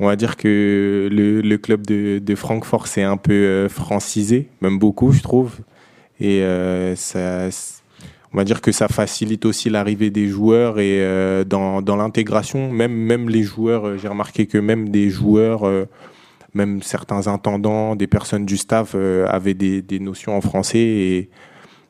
On 0.00 0.06
va 0.06 0.16
dire 0.16 0.36
que 0.36 1.08
le, 1.10 1.56
club 1.56 1.86
de, 1.86 2.34
Francfort, 2.34 2.88
c'est 2.88 3.02
un 3.02 3.16
peu 3.16 3.32
euh, 3.32 3.68
francisé, 3.68 4.48
même 4.60 4.78
beaucoup, 4.78 5.12
je 5.12 5.22
trouve. 5.22 5.58
Et 6.18 6.42
euh, 6.42 6.96
ça, 6.96 7.48
on 8.32 8.36
va 8.36 8.44
dire 8.44 8.60
que 8.60 8.72
ça 8.72 8.88
facilite 8.88 9.44
aussi 9.44 9.70
l'arrivée 9.70 10.10
des 10.10 10.26
joueurs 10.26 10.80
et 10.80 11.00
euh, 11.00 11.44
dans, 11.44 11.80
l'intégration, 11.96 12.72
même, 12.72 12.92
même 12.92 13.28
les 13.28 13.44
joueurs, 13.44 13.96
j'ai 13.96 14.08
remarqué 14.08 14.46
que 14.46 14.58
même 14.58 14.88
des 14.88 15.10
joueurs, 15.10 15.62
même 16.54 16.82
certains 16.82 17.28
intendants, 17.28 17.94
des 17.94 18.08
personnes 18.08 18.46
du 18.46 18.56
staff 18.56 18.96
avaient 19.28 19.54
des, 19.54 19.98
notions 20.00 20.36
en 20.36 20.40
français 20.40 20.80
et 20.80 21.30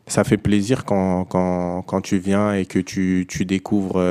ça 0.06 0.24
fait 0.24 0.36
plaisir 0.36 0.84
quand, 0.84 2.00
tu 2.02 2.18
viens 2.18 2.52
et 2.52 2.66
que 2.66 2.78
tu, 2.78 3.26
découvres 3.46 4.02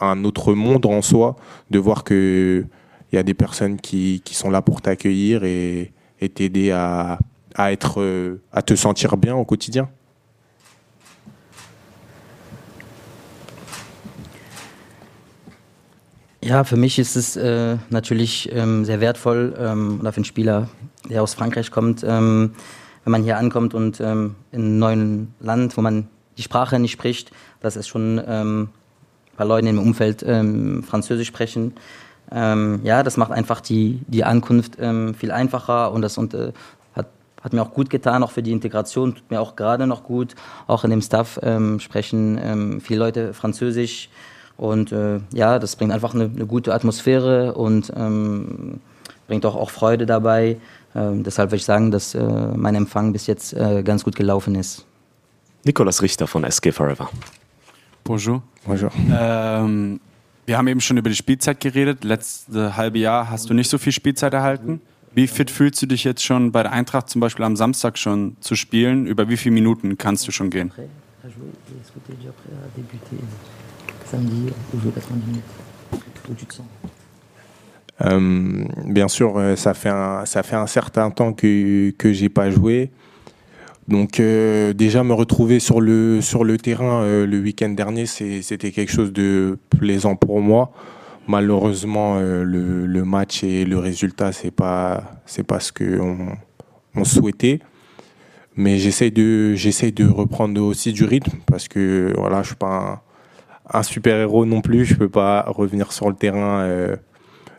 un 0.00 0.24
autre 0.24 0.54
monde 0.54 0.86
en 0.86 1.02
soi, 1.02 1.36
de 1.70 1.78
voir 1.78 2.02
que 2.02 2.64
il 3.12 3.16
y 3.16 3.18
a 3.18 3.22
des 3.22 3.34
personnes 3.34 3.80
qui, 3.80 4.22
qui 4.24 4.34
sont 4.34 4.50
là 4.50 4.62
pour 4.62 4.80
t'accueillir 4.82 5.44
et, 5.44 5.92
et 6.20 6.28
t'aider 6.28 6.70
à, 6.70 7.18
à, 7.54 7.72
être, 7.72 8.00
euh, 8.00 8.40
à 8.52 8.62
te 8.62 8.74
sentir 8.74 9.16
bien 9.16 9.34
au 9.34 9.44
quotidien. 9.44 9.88
Ja, 16.42 16.64
für 16.64 16.76
mich 16.76 16.98
ist 16.98 17.16
es 17.16 17.36
äh, 17.36 17.76
natürlich 17.90 18.48
ähm, 18.52 18.86
sehr 18.86 19.00
wertvoll, 19.00 19.54
ähm, 19.58 20.00
oder 20.00 20.10
für 20.10 20.18
einen 20.18 20.24
Spieler, 20.24 20.68
der 21.08 21.22
aus 21.22 21.34
Frankreich 21.34 21.70
kommt, 21.70 22.02
ähm, 22.02 22.52
wenn 23.04 23.10
man 23.10 23.22
hier 23.22 23.36
ankommt 23.36 23.74
und 23.74 24.00
ähm, 24.00 24.36
in 24.50 24.62
einem 24.62 24.78
neuen 24.78 25.34
Land, 25.40 25.76
wo 25.76 25.82
man 25.82 26.08
die 26.38 26.42
Sprache 26.42 26.78
nicht 26.78 26.92
spricht, 26.92 27.30
dass 27.60 27.76
es 27.76 27.86
schon 27.86 28.20
ähm, 28.26 28.70
ein 29.32 29.36
paar 29.36 29.46
Leute 29.46 29.68
im 29.68 29.78
Umfeld 29.78 30.24
ähm, 30.26 30.82
Französisch 30.82 31.28
sprechen. 31.28 31.74
Ähm, 32.32 32.80
ja, 32.84 33.02
das 33.02 33.16
macht 33.16 33.32
einfach 33.32 33.60
die, 33.60 34.00
die 34.06 34.24
Ankunft 34.24 34.76
ähm, 34.80 35.14
viel 35.14 35.32
einfacher 35.32 35.92
und 35.92 36.02
das 36.02 36.16
und, 36.18 36.34
äh, 36.34 36.52
hat, 36.94 37.06
hat 37.42 37.52
mir 37.52 37.62
auch 37.62 37.72
gut 37.72 37.90
getan, 37.90 38.22
auch 38.22 38.30
für 38.30 38.42
die 38.42 38.52
Integration, 38.52 39.14
tut 39.14 39.30
mir 39.30 39.40
auch 39.40 39.56
gerade 39.56 39.86
noch 39.86 40.04
gut. 40.04 40.34
Auch 40.66 40.84
in 40.84 40.90
dem 40.90 41.02
Staff 41.02 41.38
ähm, 41.42 41.80
sprechen 41.80 42.38
ähm, 42.42 42.80
viele 42.80 43.00
Leute 43.00 43.34
Französisch. 43.34 44.08
Und 44.56 44.92
äh, 44.92 45.20
ja, 45.32 45.58
das 45.58 45.76
bringt 45.76 45.92
einfach 45.92 46.14
eine, 46.14 46.24
eine 46.24 46.46
gute 46.46 46.74
Atmosphäre 46.74 47.54
und 47.54 47.92
ähm, 47.96 48.80
bringt 49.26 49.46
auch, 49.46 49.56
auch 49.56 49.70
Freude 49.70 50.06
dabei. 50.06 50.58
Ähm, 50.94 51.22
deshalb 51.22 51.50
würde 51.50 51.58
ich 51.58 51.64
sagen, 51.64 51.90
dass 51.90 52.14
äh, 52.14 52.22
mein 52.54 52.74
Empfang 52.74 53.12
bis 53.12 53.26
jetzt 53.26 53.54
äh, 53.54 53.82
ganz 53.82 54.04
gut 54.04 54.16
gelaufen 54.16 54.54
ist. 54.54 54.84
Nikolas 55.64 56.02
Richter 56.02 56.26
von 56.26 56.44
SG 56.44 56.72
Forever. 56.72 57.08
Bonjour. 58.04 58.42
Bonjour. 58.64 58.90
Ähm, 60.50 60.52
wir 60.52 60.58
haben 60.58 60.68
eben 60.68 60.80
schon 60.80 60.96
über 60.96 61.08
die 61.08 61.16
Spielzeit 61.16 61.60
geredet. 61.60 62.04
Letzte 62.04 62.76
halbe 62.76 62.98
Jahr 62.98 63.30
hast 63.30 63.48
du 63.48 63.54
nicht 63.54 63.70
so 63.70 63.78
viel 63.78 63.92
Spielzeit 63.92 64.34
erhalten. 64.34 64.80
Wie 65.14 65.26
fit 65.26 65.50
fühlst 65.50 65.80
du 65.82 65.86
dich 65.86 66.04
jetzt 66.04 66.24
schon 66.24 66.52
bei 66.52 66.62
der 66.62 66.72
Eintracht 66.72 67.08
zum 67.08 67.20
Beispiel 67.20 67.44
am 67.44 67.56
Samstag 67.56 67.98
schon 67.98 68.36
zu 68.40 68.54
spielen? 68.56 69.06
Über 69.06 69.28
wie 69.28 69.36
viele 69.36 69.54
Minuten 69.54 69.96
kannst 69.96 70.26
du 70.26 70.32
schon 70.32 70.50
gehen? 70.50 70.72
Euh, 78.02 78.64
bien 78.86 79.08
sûr, 79.08 79.36
euh, 79.36 79.56
ça 79.56 79.74
fait 79.74 79.90
un, 79.90 80.24
ça 80.24 80.42
fait 80.42 80.56
un 80.56 80.66
certain 80.66 81.10
temps 81.10 81.34
que 81.34 81.90
que 81.98 82.14
j'ai 82.14 82.30
pas 82.30 82.50
joué. 82.50 82.90
Donc 83.90 84.20
euh, 84.20 84.72
déjà 84.72 85.02
me 85.02 85.12
retrouver 85.12 85.58
sur 85.58 85.80
le 85.80 86.20
sur 86.20 86.44
le 86.44 86.56
terrain 86.58 87.02
euh, 87.02 87.26
le 87.26 87.40
week-end 87.40 87.70
dernier, 87.70 88.06
c'était 88.06 88.70
quelque 88.70 88.92
chose 88.92 89.12
de 89.12 89.58
plaisant 89.68 90.14
pour 90.14 90.40
moi. 90.40 90.70
Malheureusement, 91.26 92.16
euh, 92.18 92.44
le, 92.44 93.04
match 93.04 93.42
et 93.42 93.64
le 93.64 93.78
résultat, 93.78 94.30
c'est 94.30 94.52
pas 94.52 95.02
c'est 95.26 95.42
pas 95.42 95.58
ce 95.58 95.72
que 95.72 95.98
on, 96.94 97.04
souhaitait. 97.04 97.58
Mais 98.54 98.78
j'essaie 98.78 99.10
de 99.10 99.54
j'essaie 99.54 99.90
de 99.90 100.06
reprendre 100.06 100.62
aussi 100.62 100.92
du 100.92 101.04
rythme 101.04 101.38
parce 101.46 101.66
que 101.66 102.14
voilà, 102.16 102.42
je 102.42 102.48
suis 102.48 102.56
pas 102.56 103.02
un, 103.74 103.82
super 103.82 104.16
héros 104.18 104.46
non 104.46 104.60
plus. 104.60 104.84
Je 104.84 104.94
peux 104.94 105.08
pas 105.08 105.42
revenir 105.48 105.92
sur 105.92 106.08
le 106.08 106.14
terrain. 106.14 106.64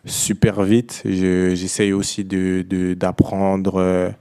super 0.06 0.64
vite. 0.64 1.02
Je- 1.04 1.56
J'essaye 1.56 1.92
aussi 1.92 2.24
de 2.24 2.94
d'apprendre 2.94 4.14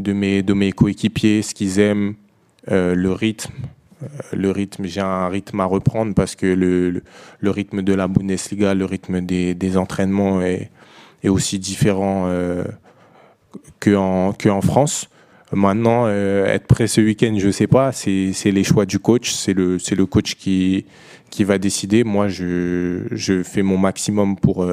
de, 0.00 0.12
mes, 0.12 0.42
de 0.42 0.52
mes 0.54 0.72
coéquipiers 0.72 1.42
ce 1.42 1.54
qu'ils 1.54 1.78
aiment, 1.78 2.14
euh, 2.70 2.94
le 2.94 3.12
rythme. 3.12 3.52
Euh, 4.02 4.06
Le 4.32 4.50
rythme, 4.50 4.86
j'ai 4.86 5.00
un 5.02 5.28
rythme 5.28 5.60
à 5.60 5.66
reprendre 5.66 6.14
parce 6.14 6.34
que 6.34 6.46
le, 6.46 7.02
le, 7.38 7.50
rythme 7.50 7.82
de 7.82 7.92
la 7.94 8.08
Bundesliga, 8.08 8.74
le 8.74 8.86
rythme 8.86 9.20
des, 9.20 9.54
des 9.54 9.76
entraînements 9.76 10.40
est, 10.40 10.70
est 11.22 11.28
aussi 11.28 11.58
différent 11.58 12.24
euh, 12.26 12.64
qu'en 13.78 14.32
que 14.32 14.48
en 14.48 14.62
France. 14.62 15.08
Maintenant, 15.52 16.04
euh, 16.06 16.46
être 16.46 16.66
prêt 16.66 16.86
ce 16.86 17.00
week-end, 17.00 17.34
je 17.38 17.50
sais 17.50 17.66
pas. 17.66 17.92
C'est 17.92 18.32
les 18.44 18.64
choix 18.64 18.86
du 18.86 18.98
coach. 18.98 19.32
C'est 19.32 19.52
le, 19.52 19.76
le 19.76 20.06
coach 20.06 20.34
qui, 20.36 20.86
qui 21.28 21.44
va 21.44 21.58
décider. 21.58 22.04
Moi, 22.04 22.28
je, 22.28 23.02
je 23.10 23.42
fais 23.42 23.62
mon 23.62 23.76
maximum 23.76 24.36
pour, 24.36 24.64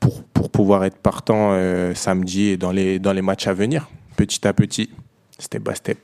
pour, 0.00 0.24
pour 0.32 0.50
pouvoir 0.50 0.84
être 0.84 0.96
partant 0.96 1.52
samedi 1.94 2.48
et 2.48 2.56
dans 2.56 2.72
les, 2.72 2.98
dans 2.98 3.12
les 3.12 3.22
matchs 3.22 3.48
à 3.48 3.52
venir, 3.52 3.90
petit 4.18 4.44
à 4.48 4.52
petit, 4.52 4.90
step 5.38 5.62
by 5.62 5.74
step. 5.76 5.98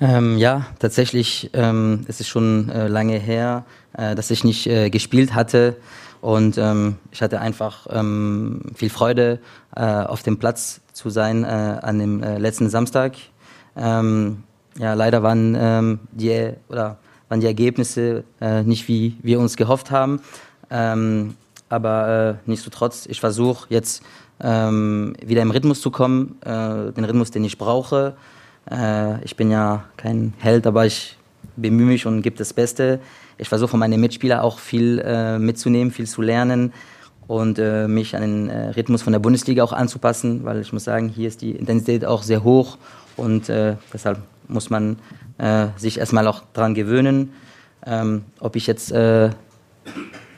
Ähm, 0.00 0.36
ja, 0.36 0.66
tatsächlich 0.78 1.50
ähm, 1.54 2.04
es 2.06 2.20
ist 2.20 2.28
schon 2.28 2.68
äh, 2.68 2.88
lange 2.88 3.18
her, 3.18 3.64
äh, 3.94 4.14
dass 4.14 4.30
ich 4.30 4.44
nicht 4.44 4.66
äh, 4.66 4.90
gespielt 4.90 5.34
hatte. 5.34 5.76
Und 6.20 6.58
ähm, 6.58 6.96
ich 7.10 7.22
hatte 7.22 7.40
einfach 7.40 7.86
ähm, 7.90 8.60
viel 8.74 8.90
Freude, 8.90 9.40
äh, 9.74 9.82
auf 9.82 10.22
dem 10.22 10.38
Platz 10.38 10.82
zu 10.92 11.08
sein 11.08 11.42
äh, 11.42 11.46
an 11.46 11.98
dem 11.98 12.22
äh, 12.22 12.38
letzten 12.38 12.68
Samstag. 12.68 13.14
Ähm, 13.76 14.44
ja, 14.78 14.92
leider 14.92 15.22
waren 15.22 15.56
ähm, 15.58 16.00
die 16.12 16.52
oder 16.68 16.98
waren 17.28 17.40
die 17.40 17.46
Ergebnisse 17.46 18.24
nicht 18.64 18.88
wie 18.88 19.18
wir 19.20 19.38
uns 19.38 19.58
gehofft 19.58 19.90
haben. 19.90 20.22
Aber 21.68 22.38
äh, 22.44 22.48
nichtsdestotrotz, 22.48 23.06
ich 23.06 23.20
versuche 23.20 23.66
jetzt 23.70 24.02
ähm, 24.40 25.14
wieder 25.24 25.42
im 25.42 25.50
Rhythmus 25.50 25.80
zu 25.80 25.90
kommen, 25.90 26.36
äh, 26.42 26.92
den 26.92 27.04
Rhythmus, 27.04 27.30
den 27.30 27.44
ich 27.44 27.58
brauche. 27.58 28.14
Äh, 28.70 29.22
ich 29.24 29.36
bin 29.36 29.50
ja 29.50 29.84
kein 29.96 30.34
Held, 30.38 30.66
aber 30.66 30.86
ich 30.86 31.16
bemühe 31.56 31.86
mich 31.86 32.06
und 32.06 32.22
gebe 32.22 32.36
das 32.36 32.52
Beste. 32.52 33.00
Ich 33.36 33.48
versuche 33.48 33.70
von 33.70 33.80
meinen 33.80 34.00
Mitspielern 34.00 34.40
auch 34.40 34.58
viel 34.58 35.00
äh, 35.04 35.38
mitzunehmen, 35.38 35.92
viel 35.92 36.06
zu 36.06 36.22
lernen 36.22 36.72
und 37.26 37.58
äh, 37.58 37.86
mich 37.86 38.16
an 38.16 38.22
den 38.22 38.48
äh, 38.48 38.70
Rhythmus 38.70 39.02
von 39.02 39.12
der 39.12 39.20
Bundesliga 39.20 39.62
auch 39.62 39.72
anzupassen, 39.72 40.44
weil 40.44 40.60
ich 40.60 40.72
muss 40.72 40.84
sagen, 40.84 41.08
hier 41.08 41.28
ist 41.28 41.42
die 41.42 41.52
Intensität 41.52 42.04
auch 42.04 42.22
sehr 42.22 42.42
hoch 42.42 42.78
und 43.16 43.48
äh, 43.48 43.76
deshalb 43.92 44.18
muss 44.48 44.70
man 44.70 44.96
sich 45.76 46.00
erstmal 46.00 46.26
auch 46.26 46.42
daran 46.52 46.74
gewöhnen. 46.74 47.32
Ähm, 47.86 48.24
ob 48.40 48.56
ich 48.56 48.66
jetzt 48.66 48.92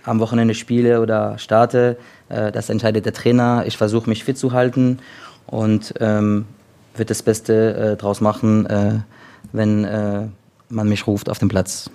am 0.05 0.21
Wochenende 0.21 0.55
spiele 0.55 1.01
oder 1.01 1.39
starte, 1.39 1.97
äh, 2.29 2.53
das 2.53 2.69
entscheidet 2.69 3.05
der 3.07 3.13
Trainer. 3.13 3.65
Ich 3.67 3.77
versuche 3.77 4.09
mich 4.09 4.25
fit 4.25 4.39
zu 4.39 4.53
halten 4.53 4.99
und 5.47 5.95
ähm, 6.01 6.47
wird 6.95 7.11
das 7.11 7.23
Beste 7.23 7.75
äh, 7.75 7.97
draus 7.97 8.21
machen, 8.21 8.67
äh, 8.67 9.01
wenn 9.53 9.85
äh, 9.85 10.27
man 10.69 10.89
mich 10.89 11.07
ruft 11.07 11.29
auf 11.29 11.39
dem 11.39 11.49
Platz. 11.49 11.91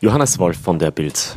Johannes 0.00 0.38
Wolf 0.38 0.58
von 0.58 0.78
der 0.78 0.90
Bild. 0.90 1.36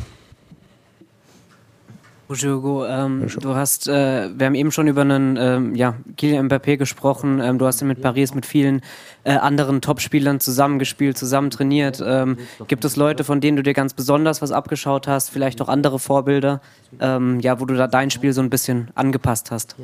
Hugo, 2.34 2.86
ähm, 2.86 3.26
du 3.40 3.54
hast, 3.54 3.88
äh, 3.88 4.28
wir 4.36 4.46
haben 4.46 4.54
eben 4.54 4.72
schon 4.72 4.88
über 4.88 5.02
einen 5.02 5.36
ähm, 5.36 5.74
ja, 5.74 5.94
Kylian 6.16 6.48
Mbappé 6.48 6.76
gesprochen. 6.76 7.40
Ähm, 7.40 7.58
du 7.58 7.66
hast 7.66 7.80
ja 7.80 7.86
mit 7.86 8.00
Paris 8.00 8.34
mit 8.34 8.46
vielen 8.46 8.80
äh, 9.24 9.32
anderen 9.32 9.80
Topspielern 9.80 10.40
zusammengespielt, 10.40 11.16
zusammen 11.16 11.50
trainiert. 11.50 12.02
Ähm, 12.04 12.38
gibt 12.68 12.84
es 12.84 12.96
Leute, 12.96 13.24
von 13.24 13.40
denen 13.40 13.56
du 13.56 13.62
dir 13.62 13.74
ganz 13.74 13.94
besonders 13.94 14.42
was 14.42 14.52
abgeschaut 14.52 15.08
hast? 15.08 15.30
Vielleicht 15.30 15.60
auch 15.62 15.68
andere 15.68 15.98
Vorbilder, 15.98 16.60
ähm, 17.00 17.40
ja, 17.40 17.60
wo 17.60 17.64
du 17.64 17.74
da 17.74 17.86
dein 17.86 18.10
Spiel 18.10 18.32
so 18.32 18.40
ein 18.40 18.50
bisschen 18.50 18.88
angepasst 18.94 19.50
hast? 19.50 19.76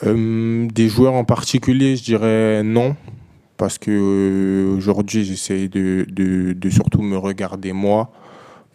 Euh, 0.00 0.68
des 0.70 0.88
joueurs 0.94 1.14
en 1.14 1.24
particulier, 1.24 1.96
je 1.96 2.04
dirais 2.04 2.62
non, 2.62 2.96
parce 3.58 3.76
que 3.76 3.90
euh, 3.90 4.76
aujourd'hui 4.76 5.24
j'essaie 5.24 5.68
de, 5.68 6.06
de, 6.08 6.70
surtout 6.70 7.02
me 7.02 7.18
regarder 7.18 7.72
moi 7.72 8.10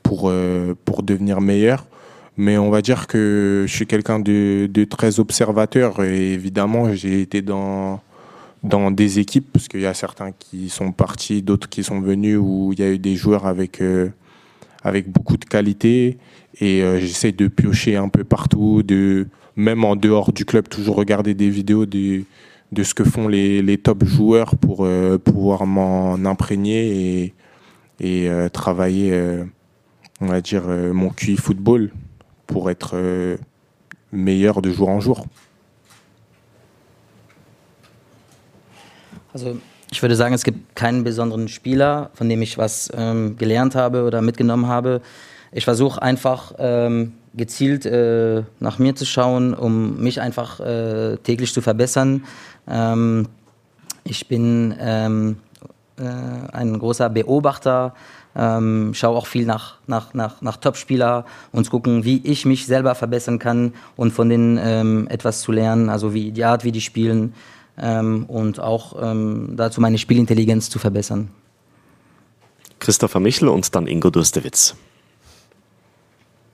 pour, 0.04 0.25
euh, 0.25 0.75
pour 0.86 1.02
devenir 1.02 1.42
meilleur. 1.42 1.86
Mais 2.36 2.58
on 2.58 2.70
va 2.70 2.82
dire 2.82 3.08
que 3.08 3.63
je 3.68 3.74
suis 3.74 3.88
quelqu'un 3.88 4.20
de, 4.20 4.68
de, 4.72 4.84
très 4.84 5.20
observateur 5.20 6.04
et 6.04 6.34
évidemment 6.34 6.94
j'ai 6.94 7.22
été 7.22 7.42
dans, 7.42 8.02
dans 8.63 8.92
des 8.92 9.20
équipes, 9.20 9.48
parce 9.54 9.68
qu'il 9.68 9.82
y 9.82 9.86
a 9.86 9.94
certains 9.94 10.32
qui 10.32 10.70
sont 10.70 10.92
partis, 10.92 11.42
d'autres 11.42 11.70
qui 11.70 11.84
sont 11.84 12.02
venus, 12.02 12.38
où 12.42 12.72
il 12.74 12.80
y 12.80 12.84
a 12.84 12.92
eu 12.92 13.00
des 13.00 13.16
joueurs 13.16 13.46
avec, 13.46 13.82
euh, 13.82 14.10
avec 14.84 15.10
beaucoup 15.10 15.38
de 15.38 15.46
qualité 15.46 16.18
et 16.60 16.84
j'essaie 17.00 17.32
de 17.32 17.48
piocher 17.48 17.96
un 17.96 18.10
peu 18.10 18.24
partout, 18.24 18.84
de 18.84 19.25
même 19.56 19.84
en 19.84 19.96
dehors 19.96 20.34
du 20.34 20.46
club, 20.46 20.68
toujours 20.68 20.98
regarder 20.98 21.34
des 21.34 21.50
vidéos 21.50 21.88
de 22.74 22.84
ce 22.84 22.94
que 22.94 23.03
font 23.03 23.27
les, 23.27 23.62
les 23.62 23.77
top 23.77 24.03
joueurs 24.03 24.56
pour 24.56 24.86
euh, 24.86 25.18
pouvoir 25.18 25.65
m'en 25.65 26.15
imprégner 26.25 27.24
et, 27.24 27.34
et 28.00 28.30
euh, 28.30 28.50
travailler, 28.50 29.13
euh, 29.13 29.46
on 30.20 30.27
va 30.27 30.42
dire, 30.42 30.63
euh, 30.68 30.94
mon 30.94 31.10
QI 31.10 31.38
football 31.38 31.92
pour 32.48 32.70
être 32.70 32.92
euh, 32.96 33.38
meilleur 34.12 34.62
de 34.62 34.72
jour 34.72 34.89
en 34.89 35.00
jour. 35.00 35.25
Also 39.34 39.58
ich 39.92 40.01
würde 40.01 40.15
sagen, 40.15 40.34
es 40.34 40.44
gibt 40.44 40.75
keinen 40.75 41.03
besonderen 41.03 41.48
Spieler, 41.48 42.12
von 42.13 42.30
dem 42.30 42.42
ich 42.42 42.58
was 42.58 42.92
ähm, 42.96 43.36
gelernt 43.38 43.75
habe 43.75 44.03
oder 44.03 44.22
mitgenommen 44.22 44.68
habe. 44.68 45.01
Ich 45.51 45.65
versuche 45.65 46.01
einfach 46.01 46.53
ähm, 46.58 47.13
gezielt 47.36 47.86
äh, 47.86 48.44
nach 48.60 48.80
mir 48.80 48.96
zu 48.96 49.06
schauen, 49.06 49.53
um 49.53 50.01
mich 50.01 50.22
einfach 50.22 50.60
äh, 50.60 51.18
täglich 51.18 51.53
zu 51.53 51.62
verbessern. 51.62 52.24
Ähm, 52.67 53.27
ich 54.03 54.27
bin 54.27 54.75
ähm, 54.79 55.38
äh, 55.98 56.03
ein 56.03 56.77
großer 56.79 57.10
Beobachter, 57.10 57.93
ähm, 58.36 58.93
schaue 58.93 59.17
auch 59.17 59.27
viel 59.27 59.46
nach, 59.46 59.77
nach, 59.88 60.13
nach, 60.13 60.41
nach 60.41 60.58
Topspieler 60.58 61.25
und 61.51 61.70
gucken, 61.70 62.03
wie 62.03 62.22
ich 62.24 62.46
mich 62.46 62.65
selber 62.65 62.96
verbessern 62.96 63.39
kann 63.39 63.74
und 63.96 64.12
von 64.12 64.29
denen 64.29 64.60
ähm, 64.62 65.08
etwas 65.10 65.41
zu 65.41 65.51
lernen, 65.51 65.89
also 65.89 66.13
wie 66.13 66.32
die 66.32 66.43
Art, 66.43 66.63
wie 66.63 66.72
die 66.72 66.82
spielen 66.82 67.34
ähm, 67.77 68.25
und 68.25 68.60
auch 68.60 68.96
ähm, 69.01 69.53
dazu 69.55 69.82
meine 69.82 69.98
Spielintelligenz 69.98 70.70
zu 70.70 70.79
verbessern. 70.79 71.29
Christopher 72.80 73.19
Michel 73.19 73.47
und 73.47 73.73
dann 73.76 73.88
Ingo 73.88 74.10
Durstewitz. 74.10 74.76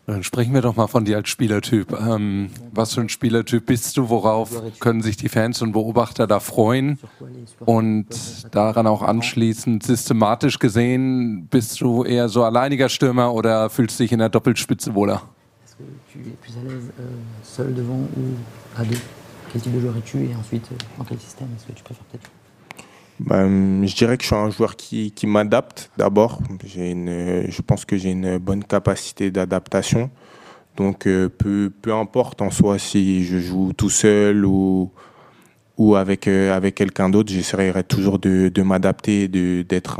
Dann 0.10 0.24
sprechen 0.24 0.56
wir 0.56 0.64
doch 0.64 0.76
mal 0.76 0.88
von 0.88 1.06
dir 1.06 1.18
als 1.18 1.30
Spielertyp. 1.30 1.92
Ähm, 1.92 2.50
was 2.72 2.96
für 2.96 3.02
ein 3.02 3.10
Spielertyp 3.10 3.68
bist 3.68 3.96
du? 3.96 4.10
Worauf 4.10 4.50
können 4.80 5.04
sich 5.04 5.18
die 5.18 5.30
Fans 5.30 5.62
und 5.62 5.74
Beobachter 5.74 6.26
da 6.26 6.40
freuen? 6.40 6.98
Und 7.60 8.08
daran 8.50 8.88
auch 8.88 9.04
anschließend, 9.04 9.84
systematisch 9.84 10.58
gesehen, 10.58 11.48
bist 11.52 11.80
du 11.82 12.04
eher 12.04 12.28
so 12.28 12.44
alleiniger 12.44 12.90
Stürmer 12.90 13.36
oder 13.36 13.70
fühlst 13.70 14.00
du 14.00 14.04
dich 14.04 14.12
in 14.12 14.18
der 14.18 14.30
Doppelspitze 14.30 14.96
wohler? 14.96 15.22
Quel 19.52 19.62
type 19.62 19.74
de 19.74 19.82
joueur 19.82 19.96
es-tu 19.98 20.20
et 20.20 20.36
ensuite 20.36 20.70
en 21.00 21.04
quel 21.04 21.20
système 21.20 21.48
est-ce 21.56 21.66
que 21.66 21.72
tu 21.72 21.84
préfères 21.84 22.06
peut-être 22.12 22.30
ben, 23.20 23.86
je 23.86 23.96
dirais 23.96 24.18
que 24.18 24.24
je 24.24 24.28
suis 24.28 24.36
un 24.36 24.50
joueur 24.50 24.76
qui, 24.76 25.12
qui 25.12 25.28
m'adapte 25.28 25.92
d'abord. 25.98 26.40
Je 26.66 27.62
pense 27.62 27.86
que 27.86 27.98
j'ai 27.98 28.12
une 28.12 28.38
bonne 28.38 28.64
capacité 28.64 29.30
d'adaptation. 29.32 30.10
Donc 30.78 31.08
euh, 31.08 31.28
peu, 31.28 31.72
peu 31.82 31.94
importe 31.94 32.42
en 32.42 32.52
soi 32.52 32.80
si 32.80 33.26
je 33.26 33.38
joue 33.38 33.74
tout 33.74 33.90
seul 33.90 34.46
ou, 34.46 34.90
ou 35.78 35.96
avec, 35.96 36.28
euh, 36.30 36.56
avec 36.56 36.76
quelqu'un 36.76 37.10
d'autre, 37.10 37.34
j'essaierai 37.34 37.84
toujours 37.84 38.18
de, 38.18 38.48
de 38.48 38.62
m'adapter, 38.62 39.28
d'être 39.28 40.00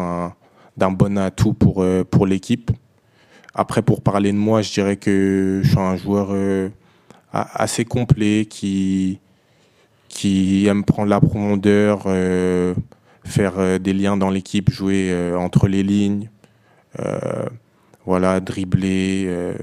d'un 0.78 0.92
bon 0.92 1.18
atout 1.18 1.54
pour, 1.54 1.84
euh, 1.84 2.06
pour 2.10 2.26
l'équipe. 2.26 2.72
Après, 3.54 3.82
pour 3.82 4.02
parler 4.02 4.32
de 4.32 4.38
moi, 4.38 4.62
je 4.62 4.72
dirais 4.72 4.96
que 4.96 5.60
je 5.64 5.70
suis 5.70 5.80
un 5.80 5.98
joueur 5.98 6.30
assez 7.34 7.84
complet 7.84 8.46
qui, 8.50 9.20
qui 10.08 10.66
aime 10.68 10.86
prendre 10.86 11.10
la 11.10 11.20
profondeur, 11.20 12.04
faire 13.24 13.60
euh, 13.60 13.78
des 13.80 13.94
liens 13.94 14.18
dans 14.18 14.30
l'équipe, 14.30 14.72
jouer 14.72 15.10
euh, 15.12 15.38
entre 15.38 15.68
les 15.68 15.84
lignes, 15.84 16.30
voilà, 18.06 18.40
dribbler, 18.40 19.54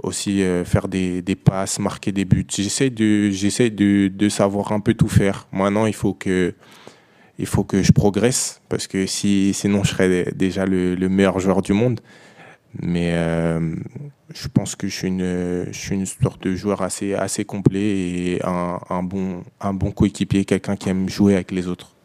aussi 0.00 0.44
faire 0.64 0.86
des, 0.86 1.22
passes, 1.42 1.80
marquer 1.80 2.12
des 2.12 2.24
buts. 2.24 2.46
J'essaie 2.48 2.88
de, 2.88 3.30
j'essaie 3.30 3.70
de, 3.70 4.28
savoir 4.28 4.70
un 4.70 4.78
peu 4.78 4.94
tout 4.94 5.08
faire. 5.08 5.48
Maintenant, 5.52 5.86
il 5.86 5.94
faut 5.94 6.14
que, 6.14 6.54
il 7.38 7.46
faut 7.46 7.64
que 7.64 7.82
je 7.82 7.90
progresse 7.90 8.62
parce 8.68 8.86
que 8.86 9.06
si, 9.06 9.52
sinon, 9.52 9.82
je 9.82 9.90
serais 9.90 10.26
déjà 10.32 10.64
le, 10.66 10.94
le 10.94 11.08
meilleur 11.08 11.40
joueur 11.40 11.62
du 11.62 11.72
monde. 11.72 12.00
Mais 12.78 13.12
euh, 13.14 13.74
je 14.32 14.48
pense 14.48 14.76
que 14.76 14.86
je 14.86 14.94
suis, 14.94 15.08
une, 15.08 15.66
je 15.70 15.78
suis 15.78 15.94
une 15.94 16.06
sorte 16.06 16.42
de 16.42 16.54
joueur 16.54 16.82
assez, 16.82 17.14
assez 17.14 17.44
complet 17.44 17.80
et 17.80 18.40
un 18.44 19.02
bon, 19.02 19.42
un 19.60 19.74
bon 19.74 19.90
coéquipier, 19.90 20.44
quelqu'un 20.44 20.76
qui 20.76 20.88
aime 20.88 21.08
jouer 21.08 21.34
avec 21.34 21.50
les 21.50 21.66
autres. 21.66 21.96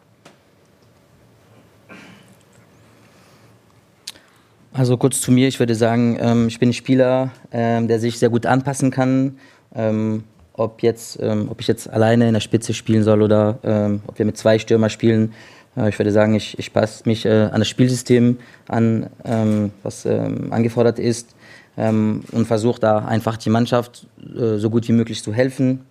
Also 4.78 4.98
kurz 4.98 5.22
zu 5.22 5.32
mir, 5.32 5.48
ich 5.48 5.58
würde 5.60 5.74
sagen, 5.74 6.18
ähm, 6.20 6.48
ich 6.50 6.60
bin 6.60 6.68
ein 6.68 6.74
Spieler, 6.74 7.32
ähm, 7.54 7.88
der 7.88 7.98
sich 7.98 8.20
sehr 8.20 8.30
gut 8.30 8.46
anpassen 8.46 8.92
kann. 8.92 9.38
Ähm, 9.74 10.26
ob, 10.52 10.82
jetzt, 10.84 11.20
ob 11.22 11.60
ich 11.60 11.68
jetzt 11.68 11.90
alleine 11.90 12.28
in 12.30 12.34
der 12.34 12.40
Spitze 12.40 12.74
spielen 12.74 13.04
soll 13.04 13.22
oder 13.22 14.00
ob 14.08 14.18
wir 14.18 14.26
mit 14.26 14.38
zwei 14.38 14.58
Stürmer 14.58 14.90
spielen, 14.90 15.34
äh, 15.76 15.90
ich 15.90 16.00
würde 16.00 16.14
sagen, 16.14 16.34
ich, 16.34 16.58
ich 16.58 16.72
passe 16.72 17.04
mich 17.06 17.26
äh, 17.26 17.50
an 17.52 17.60
das 17.60 17.68
Spielsystem 17.68 18.38
an, 18.70 19.10
was 19.84 20.06
angefordert 20.06 20.98
ist 20.98 21.36
und 21.76 22.46
versuche 22.46 22.80
da 22.80 23.00
einfach 23.00 23.36
die 23.36 23.50
Mannschaft 23.50 24.08
äh, 24.22 24.58
so 24.58 24.70
gut 24.70 24.88
wie 24.88 24.94
möglich 24.94 25.22
zu 25.22 25.34
helfen. 25.34 25.82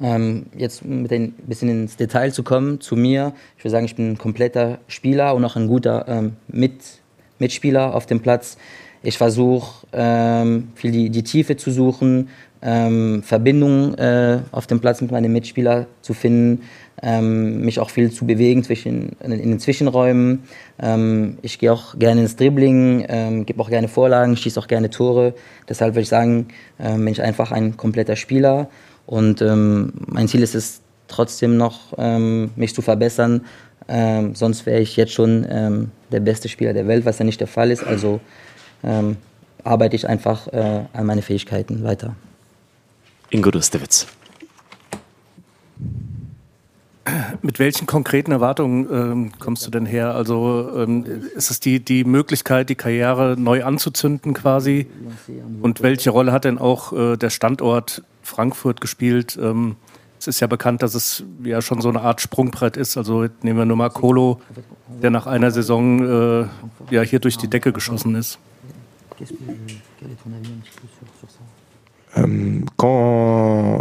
Ähm, 0.00 0.46
jetzt 0.56 0.84
mit 0.84 1.12
ein 1.12 1.32
bisschen 1.46 1.68
ins 1.68 1.96
Detail 1.96 2.32
zu 2.32 2.42
kommen, 2.42 2.80
zu 2.80 2.96
mir. 2.96 3.32
Ich 3.56 3.62
würde 3.62 3.70
sagen, 3.70 3.84
ich 3.84 3.94
bin 3.94 4.12
ein 4.12 4.18
kompletter 4.18 4.78
Spieler 4.88 5.34
und 5.36 5.44
auch 5.44 5.54
ein 5.54 5.68
guter 5.68 6.08
ähm, 6.08 6.32
Mit 6.48 6.99
Mitspieler 7.40 7.94
auf 7.94 8.06
dem 8.06 8.20
Platz. 8.20 8.56
Ich 9.02 9.16
versuche 9.16 9.86
ähm, 9.92 10.72
viel 10.74 10.92
die, 10.92 11.10
die 11.10 11.22
Tiefe 11.22 11.56
zu 11.56 11.70
suchen, 11.70 12.28
ähm, 12.62 13.22
Verbindungen 13.22 13.94
äh, 13.96 14.40
auf 14.52 14.66
dem 14.66 14.80
Platz 14.80 15.00
mit 15.00 15.10
meinen 15.10 15.32
Mitspielern 15.32 15.86
zu 16.02 16.12
finden, 16.12 16.62
ähm, 17.02 17.62
mich 17.62 17.80
auch 17.80 17.88
viel 17.88 18.10
zu 18.10 18.26
bewegen 18.26 18.62
zwischen, 18.62 19.16
in, 19.24 19.32
in 19.32 19.50
den 19.50 19.58
Zwischenräumen. 19.58 20.42
Ähm, 20.78 21.38
ich 21.40 21.58
gehe 21.58 21.72
auch 21.72 21.98
gerne 21.98 22.20
ins 22.20 22.36
Dribbling, 22.36 23.06
ähm, 23.08 23.46
gebe 23.46 23.62
auch 23.62 23.70
gerne 23.70 23.88
Vorlagen, 23.88 24.36
schieße 24.36 24.60
auch 24.60 24.68
gerne 24.68 24.90
Tore. 24.90 25.34
Deshalb 25.68 25.94
würde 25.94 26.02
ich 26.02 26.08
sagen, 26.08 26.48
ähm, 26.78 27.04
bin 27.04 27.12
ich 27.12 27.22
einfach 27.22 27.52
ein 27.52 27.78
kompletter 27.78 28.16
Spieler. 28.16 28.68
Und 29.06 29.40
ähm, 29.40 29.92
mein 30.06 30.28
Ziel 30.28 30.42
ist 30.42 30.54
es 30.54 30.82
trotzdem 31.08 31.56
noch, 31.56 31.98
mich 32.54 32.72
zu 32.72 32.82
verbessern. 32.82 33.44
Sonst 34.34 34.66
wäre 34.66 34.80
ich 34.80 34.96
jetzt 34.96 35.12
schon 35.12 35.90
der 36.12 36.20
beste 36.20 36.48
Spieler 36.48 36.72
der 36.72 36.86
Welt, 36.86 37.04
was 37.04 37.18
ja 37.18 37.24
nicht 37.24 37.40
der 37.40 37.48
Fall 37.48 37.70
ist. 37.70 37.82
Also 37.82 38.20
arbeite 39.64 39.96
ich 39.96 40.08
einfach 40.08 40.46
äh, 40.48 40.84
an 40.92 41.06
meine 41.06 41.22
Fähigkeiten 41.22 41.82
weiter. 41.82 42.14
Ingo 43.30 43.50
Dustewitz. 43.50 44.06
mit 47.42 47.58
welchen 47.58 47.86
konkreten 47.86 48.32
Erwartungen 48.32 48.88
ähm, 48.92 49.32
kommst 49.38 49.66
du 49.66 49.70
denn 49.70 49.86
her? 49.86 50.14
Also 50.14 50.70
ähm, 50.76 51.04
ist 51.34 51.50
es 51.50 51.60
die, 51.60 51.80
die 51.80 52.04
Möglichkeit, 52.04 52.68
die 52.68 52.74
Karriere 52.74 53.36
neu 53.38 53.64
anzuzünden 53.64 54.34
quasi? 54.34 54.86
Und 55.62 55.82
welche 55.82 56.10
Rolle 56.10 56.32
hat 56.32 56.44
denn 56.44 56.58
auch 56.58 56.92
äh, 56.92 57.16
der 57.16 57.30
Standort 57.30 58.02
Frankfurt 58.22 58.80
gespielt? 58.80 59.38
Ähm, 59.40 59.76
es 60.20 60.26
ist 60.26 60.40
ja 60.40 60.46
bekannt, 60.46 60.82
dass 60.82 60.94
es 60.94 61.24
ja 61.42 61.62
schon 61.62 61.80
so 61.80 61.88
eine 61.88 62.02
Art 62.02 62.20
Sprungbrett 62.20 62.76
ist. 62.76 62.98
Also 62.98 63.26
nehmen 63.42 63.58
wir 63.58 63.64
nur 63.64 63.76
mal 63.78 63.88
Kolo, 63.88 64.38
der 65.02 65.10
nach 65.10 65.26
einer 65.26 65.50
Saison 65.50 66.00
äh, 66.00 66.46
ja 66.90 67.02
hier 67.02 67.20
durch 67.20 67.38
die 67.38 67.48
Decke 67.48 67.72
geschossen 67.72 68.14
ist. 68.14 68.38
Euh, 72.16 72.60
quand 72.76 73.80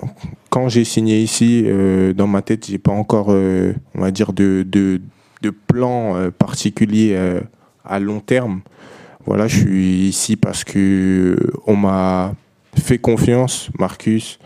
quand 0.50 0.70
j'ai 0.70 0.86
signé 0.86 1.20
ici, 1.22 1.64
euh, 1.66 2.14
dans 2.14 2.28
ma 2.28 2.42
tête, 2.42 2.68
j'ai 2.68 2.78
pas 2.78 2.92
encore, 2.92 3.28
euh, 3.32 3.74
on 3.94 4.02
va 4.02 4.12
dire, 4.12 4.34
de, 4.34 4.64
de, 4.68 5.02
de 5.42 5.50
plan 5.50 6.16
euh, 6.16 6.32
particulier 6.32 7.16
euh, 7.16 7.42
à 7.84 8.00
long 8.00 8.20
terme. 8.20 8.62
Voilà, 9.26 9.48
je 9.48 9.60
suis 9.60 10.08
ici 10.08 10.36
parce 10.36 10.64
que 10.64 11.36
on 11.68 11.76
m'a 11.76 12.34
fait 12.76 12.98
confiance, 12.98 13.70
Marcus, 13.78 14.40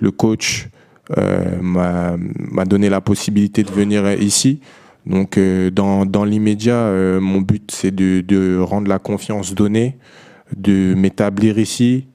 le 0.00 0.10
coach, 0.10 0.66
euh, 0.66 0.77
m'a 1.16 2.64
donné 2.66 2.88
la 2.88 3.00
possibilité 3.00 3.62
de 3.62 3.70
venir 3.70 4.10
ici. 4.20 4.60
Donc, 5.06 5.38
euh, 5.38 5.70
dans, 5.70 6.24
l'immédiat, 6.24 6.92
mon 7.20 7.40
but, 7.40 7.70
c'est 7.70 7.94
de, 7.94 8.58
rendre 8.60 8.88
la 8.88 8.98
confiance 8.98 9.54
donnée, 9.54 9.96
de 10.56 10.94
m'établir 10.94 11.58
ici, 11.58 12.06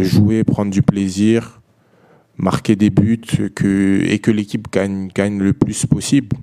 jouer, 0.00 0.44
prendre 0.44 0.70
du 0.70 0.82
plaisir, 0.82 1.60
marquer 2.36 2.76
des 2.76 2.90
buts 2.90 3.20
et 3.40 4.18
que 4.18 4.30
l'équipe 4.30 4.68
gagne, 4.72 5.38
le 5.38 5.52
plus 5.52 5.86
possible. 5.86 6.36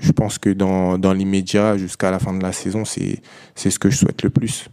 Je 0.00 0.12
pense 0.12 0.38
que 0.38 0.50
dans 0.50 1.12
l'immédiat, 1.12 1.76
jusqu'à 1.76 2.10
la 2.10 2.18
fin 2.18 2.34
de 2.34 2.42
la 2.42 2.52
saison, 2.52 2.84
c'est 2.84 3.20
ce 3.56 3.78
que 3.78 3.90
je 3.90 3.96
souhaite 3.96 4.22
le 4.22 4.30
plus. 4.30 4.68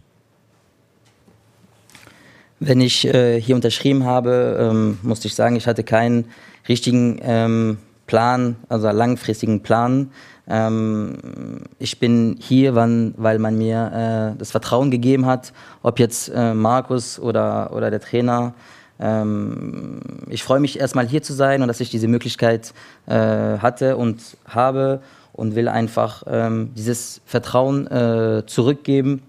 Wenn 2.58 2.80
ich 2.80 3.06
äh, 3.06 3.40
hier 3.40 3.54
unterschrieben 3.54 4.04
habe, 4.04 4.56
ähm, 4.58 4.98
musste 5.02 5.28
ich 5.28 5.34
sagen, 5.34 5.56
ich 5.56 5.66
hatte 5.66 5.84
keinen 5.84 6.26
richtigen 6.68 7.20
ähm, 7.22 7.78
Plan, 8.06 8.56
also 8.68 8.88
langfristigen 8.88 9.62
Plan. 9.62 10.10
Ähm, 10.48 11.62
ich 11.78 11.98
bin 11.98 12.36
hier, 12.40 12.74
wann, 12.74 13.14
weil 13.16 13.38
man 13.38 13.58
mir 13.58 14.32
äh, 14.34 14.38
das 14.38 14.50
Vertrauen 14.50 14.90
gegeben 14.90 15.26
hat, 15.26 15.52
ob 15.82 15.98
jetzt 15.98 16.28
äh, 16.34 16.54
Markus 16.54 17.18
oder, 17.18 17.72
oder 17.74 17.90
der 17.90 18.00
Trainer 18.00 18.54
ähm, 18.98 20.00
ich 20.28 20.42
freue 20.42 20.60
mich 20.60 20.80
erstmal 20.80 21.06
hier 21.06 21.22
zu 21.22 21.34
sein 21.34 21.62
und 21.62 21.68
dass 21.68 21.80
ich 21.80 21.90
diese 21.90 22.08
Möglichkeit 22.08 22.72
äh, 23.06 23.14
hatte 23.58 23.96
und 23.96 24.36
habe 24.46 25.00
und 25.32 25.54
will 25.54 25.68
einfach 25.68 26.22
ähm, 26.26 26.70
dieses 26.74 27.20
Vertrauen 27.26 27.86
äh, 27.88 28.44
zurückgeben. 28.46 29.22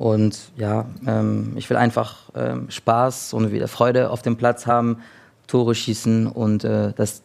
Und 0.00 0.52
ja, 0.56 0.86
ähm, 1.06 1.52
ich 1.56 1.68
will 1.68 1.76
einfach 1.76 2.30
ähm, 2.34 2.70
Spaß 2.70 3.34
und 3.34 3.52
wieder 3.52 3.68
Freude 3.68 4.08
auf 4.08 4.22
dem 4.22 4.38
Platz 4.38 4.66
haben, 4.66 5.02
Tore 5.46 5.74
schießen 5.74 6.26
und 6.26 6.64
äh, 6.64 6.94
das, 6.96 7.20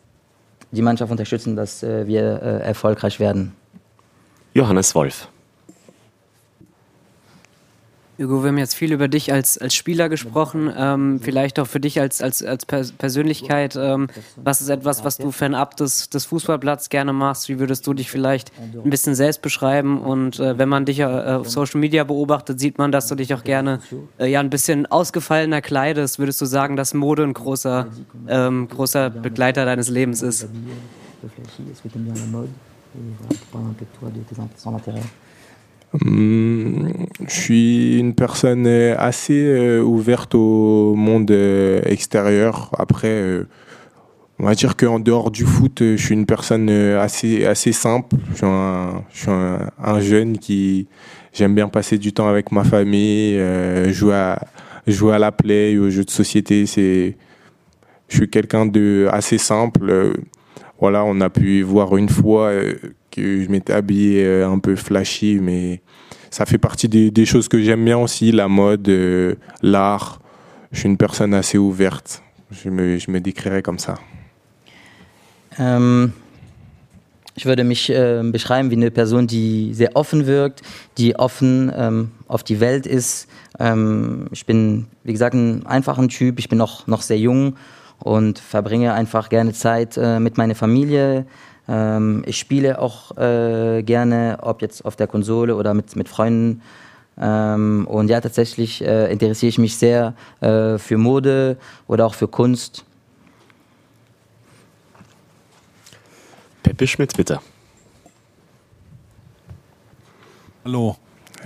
die 0.71 0.81
Mannschaft 0.81 1.09
unterstützen, 1.09 1.55
dass 1.55 1.83
äh, 1.83 2.05
wir 2.05 2.41
äh, 2.41 2.67
erfolgreich 2.67 3.21
werden. 3.21 3.53
Johannes 4.53 4.93
Wolf. 4.93 5.29
Hugo, 8.17 8.43
wir 8.43 8.49
haben 8.49 8.58
jetzt 8.58 8.75
viel 8.75 8.93
über 8.93 9.08
dich 9.10 9.34
als, 9.34 9.58
als 9.58 9.75
Spieler 9.75 10.08
gesprochen, 10.08 10.71
ähm, 10.75 11.19
vielleicht 11.21 11.60
auch 11.60 11.67
für 11.67 11.82
dich 11.82 11.99
als, 11.99 12.21
als, 12.21 12.43
als 12.43 12.65
Persönlichkeit. 12.65 13.75
Ähm, 13.75 14.08
was 14.38 14.62
ist 14.62 14.69
etwas, 14.69 15.04
was 15.04 15.17
du 15.17 15.32
fernab 15.32 15.75
des, 15.75 16.10
des 16.10 16.25
Fußballplatz 16.25 16.88
gerne 16.89 17.12
machst? 17.12 17.49
Wie 17.49 17.60
würdest 17.60 17.86
du 17.88 17.93
dich 17.93 18.10
vielleicht 18.10 18.54
ein 18.60 18.89
bisschen 18.89 19.15
selbst 19.15 19.41
beschreiben? 19.41 19.99
Und 19.99 20.39
äh, 20.39 20.58
wenn 20.58 20.69
man 20.69 20.86
dich 20.86 20.99
äh, 20.99 21.04
auf 21.04 21.49
Social 21.49 21.82
Media 21.82 22.06
beobachtet, 22.06 22.60
sieht 22.60 22.78
man, 22.78 22.93
dass 22.93 23.08
du 23.08 23.15
dich 23.15 23.34
auch 23.34 23.43
gerne 23.43 23.82
äh, 24.17 24.28
ja, 24.28 24.39
ein 24.39 24.49
bisschen 24.49 24.86
ausgefallener 24.86 25.62
kleidest. 25.62 26.17
Würdest 26.17 26.39
du 26.39 26.45
sagen, 26.45 26.78
dass 26.78 26.93
Mode 26.93 27.23
ein 27.23 27.34
großer, 27.34 27.88
ähm, 28.30 28.69
großer 28.69 29.10
Begleiter 29.10 29.65
deines 29.65 29.89
Lebens 29.89 30.21
ist? 30.21 30.47
Hum, 36.03 37.08
je 37.27 37.34
suis 37.34 37.99
une 37.99 38.15
personne 38.15 38.67
assez 38.67 39.45
euh, 39.45 39.81
ouverte 39.81 40.36
au 40.36 40.93
monde 40.95 41.31
euh, 41.31 41.81
extérieur. 41.86 42.71
Après, 42.77 43.08
euh, 43.08 43.47
on 44.39 44.45
va 44.45 44.55
dire 44.55 44.75
qu'en 44.75 44.99
dehors 44.99 45.31
du 45.31 45.45
foot, 45.45 45.77
je 45.79 45.95
suis 45.95 46.13
une 46.13 46.25
personne 46.25 46.69
assez, 46.69 47.45
assez 47.45 47.71
simple. 47.71 48.17
Je 48.31 48.45
suis 49.13 49.31
un, 49.31 49.99
jeune 50.01 50.38
qui 50.38 50.88
j'aime 51.34 51.55
bien 51.55 51.69
passer 51.69 51.97
du 51.97 52.12
temps 52.12 52.27
avec 52.27 52.51
ma 52.51 52.65
famille, 52.65 53.39
jouer, 53.93 54.15
à, 54.15 54.45
jouer 54.88 55.13
à 55.13 55.19
la 55.19 55.31
play, 55.31 55.77
aux 55.77 55.89
jeux 55.89 56.03
de 56.03 56.10
société. 56.10 56.65
Je 56.65 57.13
suis 58.10 58.29
quelqu'un 58.29 58.65
de 58.65 59.08
assez 59.10 59.38
simple. 59.38 60.13
Voilà, 60.81 61.05
on 61.05 61.21
a 61.21 61.29
pu 61.29 61.62
voir 61.62 61.95
une 61.95 62.10
fois 62.10 62.51
que 63.12 63.41
je 63.41 63.49
m'étais 63.49 63.71
habillé 63.71 64.43
un 64.43 64.60
peu 64.60 64.75
flashy, 64.75 65.39
mais 65.41 65.81
ça 66.29 66.45
fait 66.45 66.57
partie 66.57 66.89
des, 66.89 67.11
des 67.11 67.25
choses 67.25 67.47
que 67.47 67.61
j'aime 67.61 67.83
bien 67.83 67.97
aussi, 67.97 68.31
la 68.31 68.47
mode, 68.47 68.88
euh, 68.89 69.35
l'art. 69.61 70.19
Je 70.71 70.79
suis 70.79 70.89
une 70.89 70.97
personne 70.97 71.33
assez 71.33 71.57
ouverte. 71.57 72.21
Je 72.51 72.69
me, 72.69 72.97
je 72.97 73.09
me 73.09 73.19
décrirais 73.19 73.61
comme 73.61 73.79
ça. 73.79 73.95
Ähm, 75.57 76.11
ich 77.35 77.45
würde 77.45 77.63
mich 77.63 77.89
äh, 77.89 78.21
beschreiben 78.23 78.71
wie 78.71 78.75
eine 78.75 78.91
Person, 78.91 79.27
die 79.27 79.73
sehr 79.73 79.95
offen 79.95 80.25
wirkt, 80.25 80.61
die 80.97 81.17
offen 81.17 81.71
ähm, 81.75 82.11
auf 82.27 82.43
die 82.43 82.59
Welt 82.59 82.85
ist. 82.85 83.27
Ähm, 83.59 84.27
ich 84.31 84.45
bin, 84.45 84.88
wie 85.03 85.11
gesagt, 85.11 85.35
ein 85.35 85.65
einfacher 85.65 86.07
Typ. 86.07 86.39
Ich 86.39 86.49
bin 86.49 86.57
noch, 86.57 86.88
noch 86.88 87.01
sehr 87.01 87.19
jung 87.19 87.55
und 87.99 88.39
verbringe 88.39 88.93
einfach 88.93 89.29
gerne 89.29 89.53
Zeit 89.53 89.97
äh, 89.97 90.19
mit 90.19 90.38
meiner 90.38 90.55
Familie, 90.55 91.25
ähm, 91.67 92.23
ich 92.25 92.38
spiele 92.38 92.80
auch 92.80 93.17
äh, 93.17 93.84
gerne, 93.84 94.38
ob 94.41 94.62
jetzt 94.62 94.86
auf 94.86 94.95
der 94.95 95.08
Konsole 95.08 95.56
oder 95.56 95.73
mit, 95.73 95.95
mit 95.95 96.10
Freunden. 96.10 96.62
Ähm, 97.17 97.88
und 97.89 98.10
ja, 98.10 98.19
tatsächlich 98.21 98.84
äh, 98.84 99.12
interessiere 99.12 99.49
ich 99.49 99.58
mich 99.58 99.78
sehr 99.78 100.13
äh, 100.41 100.78
für 100.78 100.97
Mode 100.97 101.58
oder 101.88 102.06
auch 102.06 102.13
für 102.13 102.28
Kunst. 102.28 102.84
Peppe 106.62 106.88
Schmidt, 106.88 107.15
bitte. 107.15 107.39
Hallo. 110.65 110.97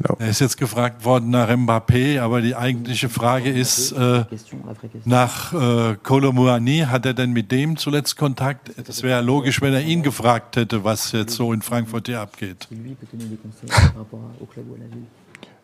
Genau. 0.01 0.15
Er 0.19 0.29
ist 0.29 0.39
jetzt 0.39 0.57
gefragt 0.57 1.03
worden 1.03 1.31
nach 1.31 1.49
Mbappé, 1.49 2.19
aber 2.19 2.41
die 2.41 2.55
eigentliche 2.55 3.09
Frage 3.09 3.49
ist, 3.49 3.91
äh, 3.91 4.23
nach 5.03 5.53
äh, 5.53 5.95
Colomouani, 6.01 6.85
hat 6.89 7.05
er 7.05 7.13
denn 7.13 7.33
mit 7.33 7.51
dem 7.51 7.75
zuletzt 7.75 8.15
Kontakt? 8.15 8.71
Das 8.88 9.03
wäre 9.03 9.21
logisch, 9.21 9.62
wenn 9.62 9.73
er 9.73 9.81
ihn 9.81 10.01
gefragt 10.01 10.55
hätte, 10.55 10.83
was 10.85 11.12
jetzt 11.12 11.35
so 11.35 11.51
in 11.51 11.62
Frankfurt 11.62 12.07
hier 12.07 12.21
abgeht. 12.21 12.67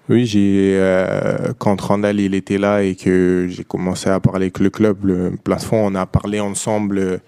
Oui, 0.08 0.26
j'ai 0.28 0.78
euh, 0.78 1.54
quand 1.58 1.82
Randall 1.82 2.19
il 2.19 2.36
était 2.36 2.60
là 2.60 2.84
et 2.84 2.95
que 2.95 3.48
j'ai 3.50 3.63
commencé 3.63 4.08
à 4.08 4.19
parler 4.19 4.45
avec 4.45 4.60
le 4.60 4.69
club, 4.69 5.06
le 5.06 5.36
plafond, 5.43 5.88
on 5.88 5.95
a 5.95 6.06
parlé 6.06 6.39
ensemble, 6.39 7.21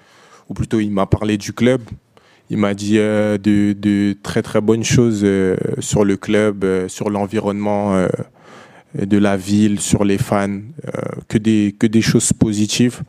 ou 0.47 0.53
plutôt 0.53 0.79
il 0.79 0.91
m'a 0.91 1.07
parlé 1.07 1.37
du 1.37 1.53
club. 1.53 1.81
Il 2.49 2.57
m'a 2.57 2.73
dit 2.73 2.97
euh, 2.97 3.37
de, 3.37 4.15
très 4.23 4.41
très 4.41 4.61
bonnes 4.61 4.83
choses 4.83 5.21
euh, 5.23 5.57
sur 5.79 6.05
le 6.05 6.15
club, 6.15 6.63
euh, 6.63 6.87
sur 6.87 7.09
l'environnement 7.09 8.07
de 8.95 9.17
la 9.17 9.35
ville, 9.35 9.79
sur 9.79 10.05
les 10.05 10.17
fans, 10.17 10.61
que, 11.27 11.37
des, 11.37 12.01
choses 12.01 12.33
positives. 12.33 13.03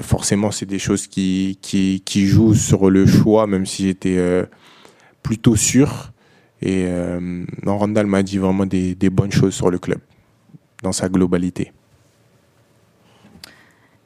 Forcément, 0.00 0.50
c'est 0.50 0.66
des 0.66 0.78
choses 0.78 1.06
qui, 1.06 1.58
qui, 1.60 2.26
jouent 2.26 2.54
sur 2.54 2.88
le 2.88 3.06
choix, 3.06 3.46
même 3.46 3.66
si 3.66 3.84
j'étais 3.84 4.18
plutôt 5.22 5.54
sûr. 5.54 6.12
Et 6.62 6.86
non, 7.62 7.78
Randall 7.78 8.06
m'a 8.06 8.22
dit 8.22 8.38
vraiment 8.38 8.64
des, 8.64 9.10
bonnes 9.10 9.32
choses 9.32 9.54
sur 9.54 9.70
le 9.70 9.78
club, 9.78 9.98
dans 10.82 10.92
sa 10.92 11.08
globalité. 11.08 11.72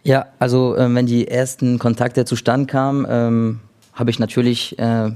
Ja, 0.05 0.27
also 0.39 0.77
äh, 0.77 0.95
wenn 0.95 1.07
die 1.07 1.29
ersten 1.29 1.79
Kontakte 1.79 2.27
zustande 2.27 2.67
kamen, 2.67 3.07
ähm 3.09 3.61
habe 3.95 4.11
ich 4.11 4.19
natürlich 4.19 4.79
äh, 4.79 5.11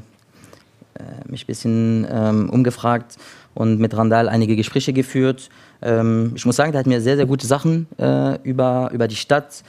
äh, 0.99 1.03
mich 1.29 1.45
ein 1.45 1.47
bisschen 1.47 2.07
ähm, 2.11 2.51
umgefragt 2.51 3.17
und 3.55 3.79
mit 3.79 3.97
Randall 3.97 4.29
einige 4.29 4.57
Gespräche 4.57 4.93
geführt. 4.93 5.49
Ähm, 5.81 6.33
ich 6.35 6.45
muss 6.45 6.57
sagen, 6.57 6.73
der 6.73 6.81
hat 6.81 6.87
mir 6.87 7.01
sehr, 7.01 7.17
sehr 7.17 7.27
gute 7.27 7.47
Sachen 7.47 7.87
äh, 7.99 8.41
über, 8.43 8.91
über 8.93 9.07
die 9.07 9.17
Stadt, 9.17 9.63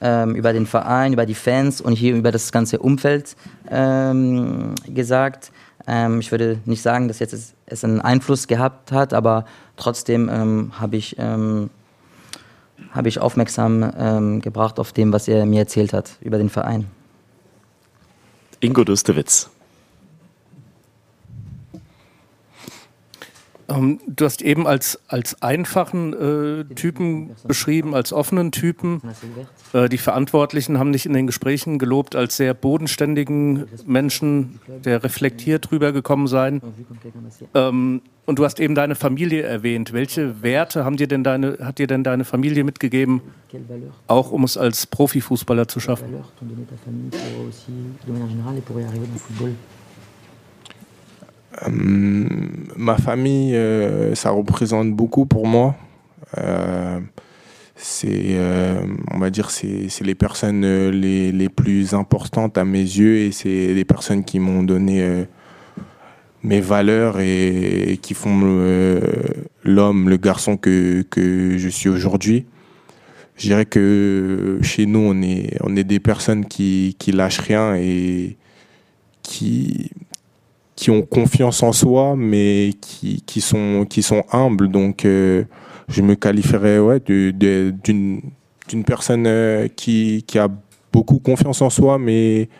ähm, 0.00 0.36
über 0.36 0.52
den 0.52 0.66
Verein, 0.66 1.12
über 1.12 1.26
die 1.26 1.34
Fans 1.34 1.80
und 1.80 1.94
hier 1.94 2.14
über 2.14 2.30
das 2.30 2.52
ganze 2.52 2.78
Umfeld 2.78 3.36
ähm, 3.68 4.74
gesagt. 4.86 5.50
Ähm, 5.88 6.20
ich 6.20 6.30
würde 6.30 6.58
nicht 6.66 6.82
sagen, 6.82 7.08
dass 7.08 7.18
jetzt 7.18 7.32
es, 7.32 7.54
es 7.66 7.82
einen 7.82 8.00
Einfluss 8.00 8.46
gehabt 8.46 8.92
hat, 8.92 9.12
aber 9.12 9.44
trotzdem 9.76 10.28
ähm, 10.28 10.72
habe 10.78 10.96
ich, 10.96 11.16
hab 11.18 13.06
ich 13.06 13.18
aufmerksam 13.20 14.40
gebracht 14.40 14.78
auf 14.78 14.92
dem, 14.92 15.12
was 15.12 15.28
er 15.28 15.46
mir 15.46 15.60
erzählt 15.60 15.92
hat 15.92 16.12
über 16.20 16.38
den 16.38 16.48
Verein. 16.48 16.86
Ingo 18.60 18.84
Dustewitz. 18.84 19.50
Ähm, 23.68 23.98
du 24.06 24.24
hast 24.24 24.42
eben 24.42 24.66
als, 24.66 25.00
als 25.08 25.42
einfachen 25.42 26.12
äh, 26.12 26.74
Typen 26.74 27.30
beschrieben, 27.46 27.94
als 27.94 28.12
offenen 28.12 28.52
Typen. 28.52 29.00
Äh, 29.72 29.88
die 29.88 29.98
Verantwortlichen 29.98 30.78
haben 30.78 30.92
dich 30.92 31.06
in 31.06 31.12
den 31.12 31.26
Gesprächen 31.26 31.78
gelobt 31.78 32.14
als 32.14 32.36
sehr 32.36 32.54
bodenständigen 32.54 33.66
Menschen, 33.84 34.60
der 34.84 35.02
reflektiert 35.02 35.72
rübergekommen 35.72 36.26
sein. 36.28 36.62
Ähm, 37.54 38.02
und 38.24 38.38
du 38.38 38.44
hast 38.44 38.60
eben 38.60 38.74
deine 38.74 38.94
Familie 38.94 39.42
erwähnt. 39.42 39.92
Welche 39.92 40.42
Werte 40.42 40.84
haben 40.84 40.96
dir 40.96 41.06
denn 41.06 41.22
deine, 41.24 41.58
hat 41.60 41.78
dir 41.78 41.86
denn 41.86 42.02
deine 42.04 42.24
Familie 42.24 42.64
mitgegeben, 42.64 43.20
auch 44.06 44.32
um 44.32 44.44
es 44.44 44.56
als 44.56 44.86
Profifußballer 44.86 45.68
zu 45.68 45.80
schaffen? 45.80 46.24
Euh, 51.62 51.70
ma 52.76 52.96
famille, 52.96 53.54
euh, 53.54 54.14
ça 54.14 54.30
représente 54.30 54.92
beaucoup 54.92 55.26
pour 55.26 55.46
moi. 55.46 55.74
Euh, 56.38 57.00
c'est, 57.76 58.36
on 59.12 59.18
va 59.18 59.28
dire, 59.28 59.50
c'est, 59.50 59.88
les 60.00 60.14
personnes 60.14 60.62
les, 60.90 61.30
les, 61.30 61.48
plus 61.50 61.92
importantes 61.92 62.56
à 62.56 62.64
mes 62.64 62.80
yeux 62.80 63.18
et 63.18 63.32
c'est 63.32 63.74
les 63.74 63.84
personnes 63.84 64.24
qui 64.24 64.38
m'ont 64.38 64.62
donné 64.62 65.26
mes 66.42 66.62
valeurs 66.62 67.20
et, 67.20 67.98
qui 68.00 68.14
font 68.14 68.40
l'homme, 69.62 70.08
le 70.08 70.16
garçon 70.16 70.56
que, 70.56 71.02
que 71.02 71.58
je 71.58 71.68
suis 71.68 71.90
aujourd'hui. 71.90 72.46
Je 73.36 73.48
dirais 73.48 73.66
que 73.66 74.58
chez 74.62 74.86
nous, 74.86 75.00
on 75.00 75.20
est, 75.20 75.58
on 75.62 75.76
est 75.76 75.84
des 75.84 76.00
personnes 76.00 76.46
qui, 76.46 76.96
qui 76.98 77.12
lâchent 77.12 77.40
rien 77.40 77.76
et 77.76 78.36
qui, 79.22 79.90
qui 80.76 80.90
ont 80.90 81.02
confiance 81.02 81.62
en 81.62 81.72
soi, 81.72 82.14
mais 82.16 82.72
qui, 82.80 83.22
qui, 83.22 83.40
sont, 83.40 83.86
qui 83.88 84.02
sont 84.02 84.22
humbles. 84.30 84.68
Donc, 84.68 85.06
euh, 85.06 85.44
je 85.88 86.02
me 86.02 86.14
qualifierais 86.14 86.78
ouais, 86.78 87.00
d'une 87.00 88.20
personne 88.86 89.26
euh, 89.26 89.68
qui, 89.74 90.22
qui 90.26 90.38
a 90.38 90.48
beaucoup 90.92 91.18
confiance 91.18 91.62
en 91.62 91.70
soi, 91.70 91.98
mais, 91.98 92.50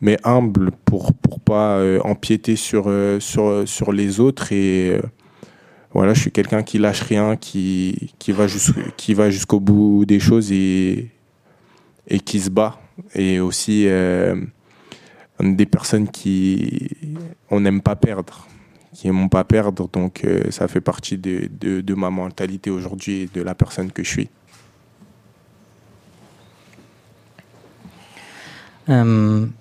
mais 0.00 0.16
humble 0.22 0.70
pour 0.84 1.12
pour 1.14 1.40
pas 1.40 1.78
euh, 1.78 2.00
empiéter 2.04 2.54
sur, 2.54 2.90
sur, 3.18 3.66
sur 3.66 3.92
les 3.92 4.20
autres. 4.20 4.52
Et 4.52 5.00
voilà, 5.92 6.14
je 6.14 6.20
suis 6.20 6.30
quelqu'un 6.30 6.62
qui 6.62 6.78
lâche 6.78 7.02
rien, 7.02 7.36
qui, 7.36 8.12
qui 8.20 8.32
va 8.32 9.30
jusqu'au 9.30 9.58
bout 9.58 10.04
des 10.06 10.20
choses 10.20 10.52
et, 10.52 11.10
et 12.06 12.20
qui 12.20 12.38
se 12.38 12.50
bat. 12.50 12.78
Et 13.14 13.40
aussi 13.40 13.86
des 15.40 15.66
personnes 15.66 16.08
qui 16.08 16.90
on 17.50 17.60
n'aime 17.60 17.80
pas 17.80 17.96
perdre, 17.96 18.46
qui 18.92 19.06
n'aiment 19.06 19.30
pas 19.30 19.44
perdre. 19.44 19.88
Donc 19.88 20.24
euh, 20.24 20.50
ça 20.50 20.68
fait 20.68 20.80
partie 20.80 21.18
de, 21.18 21.48
de, 21.50 21.80
de 21.80 21.94
ma 21.94 22.10
mentalité 22.10 22.70
aujourd'hui 22.70 23.22
et 23.22 23.30
de 23.32 23.42
la 23.42 23.54
personne 23.54 23.92
que 23.92 24.02
je 24.02 24.10
suis. 24.10 24.30
Ähm, 28.88 29.52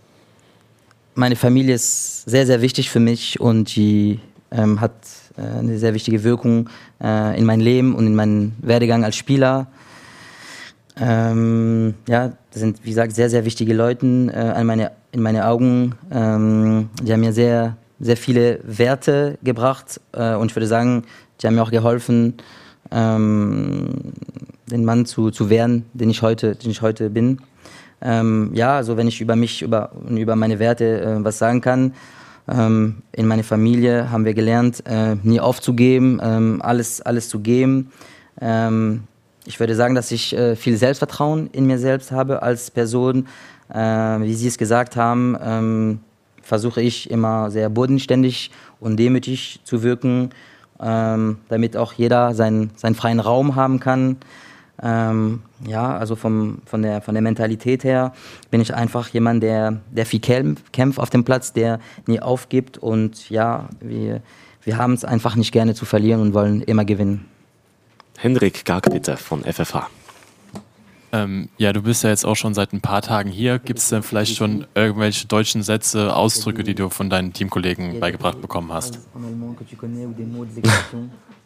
meine 1.16 1.36
Familie 1.36 1.76
ist 1.76 2.24
sehr, 2.30 2.46
sehr 2.46 2.62
wichtig 2.62 2.90
für 2.90 3.02
mich 3.02 3.40
und 3.40 3.76
die 3.76 4.20
ähm, 4.52 4.80
hat 4.80 4.94
äh, 5.38 5.60
eine 5.60 5.78
sehr 5.78 5.94
wichtige 5.94 6.24
Wirkung 6.24 6.70
äh, 7.04 7.38
in 7.38 7.44
mein 7.44 7.60
Leben 7.60 7.94
und 7.96 8.08
in 8.08 8.16
meinen 8.16 8.56
Werdegang 8.62 9.04
als 9.04 9.18
Spieler. 9.18 9.68
Ähm, 11.00 11.94
ja, 12.08 12.30
das 12.52 12.62
sind, 12.62 12.80
wie 12.84 12.90
gesagt, 12.90 13.14
sehr, 13.14 13.30
sehr 13.30 13.46
wichtige 13.46 13.74
Leute 13.74 14.06
äh, 14.34 14.38
an 14.38 14.66
meine, 14.66 14.92
in 15.18 15.24
meine 15.24 15.48
Augen. 15.48 15.96
Ähm, 16.12 16.90
die 17.02 17.12
haben 17.12 17.22
mir 17.22 17.34
sehr, 17.34 17.76
sehr 18.00 18.16
viele 18.16 18.60
Werte 18.64 19.40
gebracht 19.44 20.00
äh, 20.14 20.36
und 20.36 20.52
ich 20.52 20.56
würde 20.56 20.68
sagen, 20.68 21.04
die 21.42 21.48
haben 21.48 21.56
mir 21.56 21.64
auch 21.64 21.72
geholfen, 21.72 22.36
ähm, 22.92 24.14
den 24.68 24.86
Mann 24.86 25.06
zu, 25.06 25.32
zu 25.32 25.50
werden, 25.50 25.86
den 25.94 26.12
ich 26.12 26.22
heute, 26.22 26.56
den 26.56 26.70
ich 26.70 26.84
heute 26.84 27.10
bin. 27.10 27.40
Ähm, 28.00 28.52
ja, 28.54 28.76
also 28.76 28.96
wenn 28.96 29.08
ich 29.08 29.20
über 29.20 29.36
mich, 29.36 29.64
über, 29.64 29.92
über 30.08 30.36
meine 30.36 30.60
Werte 30.60 31.02
äh, 31.02 31.24
was 31.24 31.40
sagen 31.40 31.62
kann, 31.62 31.96
ähm, 32.48 32.98
in 33.12 33.26
meiner 33.26 33.44
Familie 33.44 34.12
haben 34.12 34.24
wir 34.24 34.36
gelernt, 34.36 34.84
äh, 34.86 35.16
nie 35.24 35.40
aufzugeben, 35.40 36.20
ähm, 36.22 36.62
alles, 36.62 37.02
alles 37.02 37.28
zu 37.28 37.40
geben. 37.40 37.92
Ähm, 38.40 39.04
ich 39.46 39.60
würde 39.60 39.74
sagen, 39.74 39.96
dass 39.96 40.12
ich 40.12 40.38
äh, 40.38 40.56
viel 40.56 40.78
Selbstvertrauen 40.78 41.50
in 41.54 41.66
mir 41.66 41.80
selbst 41.80 42.12
habe 42.12 42.44
als 42.44 42.70
Person. 42.70 43.28
Äh, 43.74 43.78
wie 43.78 44.34
Sie 44.34 44.48
es 44.48 44.58
gesagt 44.58 44.96
haben, 44.96 45.38
ähm, 45.42 46.00
versuche 46.42 46.82
ich 46.82 47.12
immer 47.12 47.52
sehr 47.52 47.70
bodenständig 47.70 48.52
und 48.80 48.98
demütig 48.98 49.60
zu 49.64 49.84
wirken, 49.84 50.30
ähm, 50.82 51.38
damit 51.50 51.76
auch 51.76 51.94
jeder 51.94 52.34
seinen, 52.34 52.72
seinen 52.76 52.96
freien 52.96 53.20
Raum 53.20 53.56
haben 53.56 53.80
kann. 53.80 54.18
Ähm, 54.82 55.42
ja, 55.66 55.98
also 55.98 56.16
vom, 56.16 56.60
von, 56.66 56.84
der, 56.84 57.02
von 57.02 57.16
der 57.16 57.24
Mentalität 57.24 57.84
her 57.84 58.14
bin 58.52 58.62
ich 58.62 58.74
einfach 58.76 59.10
jemand, 59.10 59.42
der, 59.42 59.82
der 59.92 60.06
viel 60.06 60.20
kämpft 60.20 61.00
auf 61.00 61.10
dem 61.10 61.24
Platz, 61.24 61.52
der 61.52 61.80
nie 62.06 62.20
aufgibt 62.20 62.78
und 62.78 63.30
ja, 63.30 63.68
wir, 63.82 64.22
wir 64.64 64.78
haben 64.78 64.94
es 64.94 65.04
einfach 65.04 65.36
nicht 65.36 65.52
gerne 65.52 65.74
zu 65.74 65.86
verlieren 65.86 66.22
und 66.22 66.34
wollen 66.34 66.62
immer 66.62 66.86
gewinnen. 66.86 67.26
Henrik 68.20 68.66
Garg 68.66 68.90
bitte 68.92 69.18
von 69.18 69.44
FFH. 69.44 69.90
Ähm, 71.14 71.50
ja, 71.58 71.72
du 71.72 71.82
bist 71.82 72.04
ja 72.04 72.10
jetzt 72.10 72.26
auch 72.26 72.36
schon 72.36 72.54
seit 72.54 72.74
ein 72.74 72.82
paar 72.82 73.02
Tagen 73.02 73.30
hier. 73.30 73.60
Gibt 73.60 73.80
es 73.80 73.90
denn 73.90 74.04
vielleicht 74.04 74.36
schon 74.36 74.68
irgendwelche 74.76 75.28
deutschen 75.28 75.64
Sätze, 75.64 76.16
Ausdrücke, 76.16 76.64
die 76.64 76.76
du 76.76 76.90
von 76.90 77.10
deinen 77.10 77.34
Teamkollegen 77.34 78.00
beigebracht 78.00 78.42
bekommen 78.42 78.72
hast? 78.74 79.00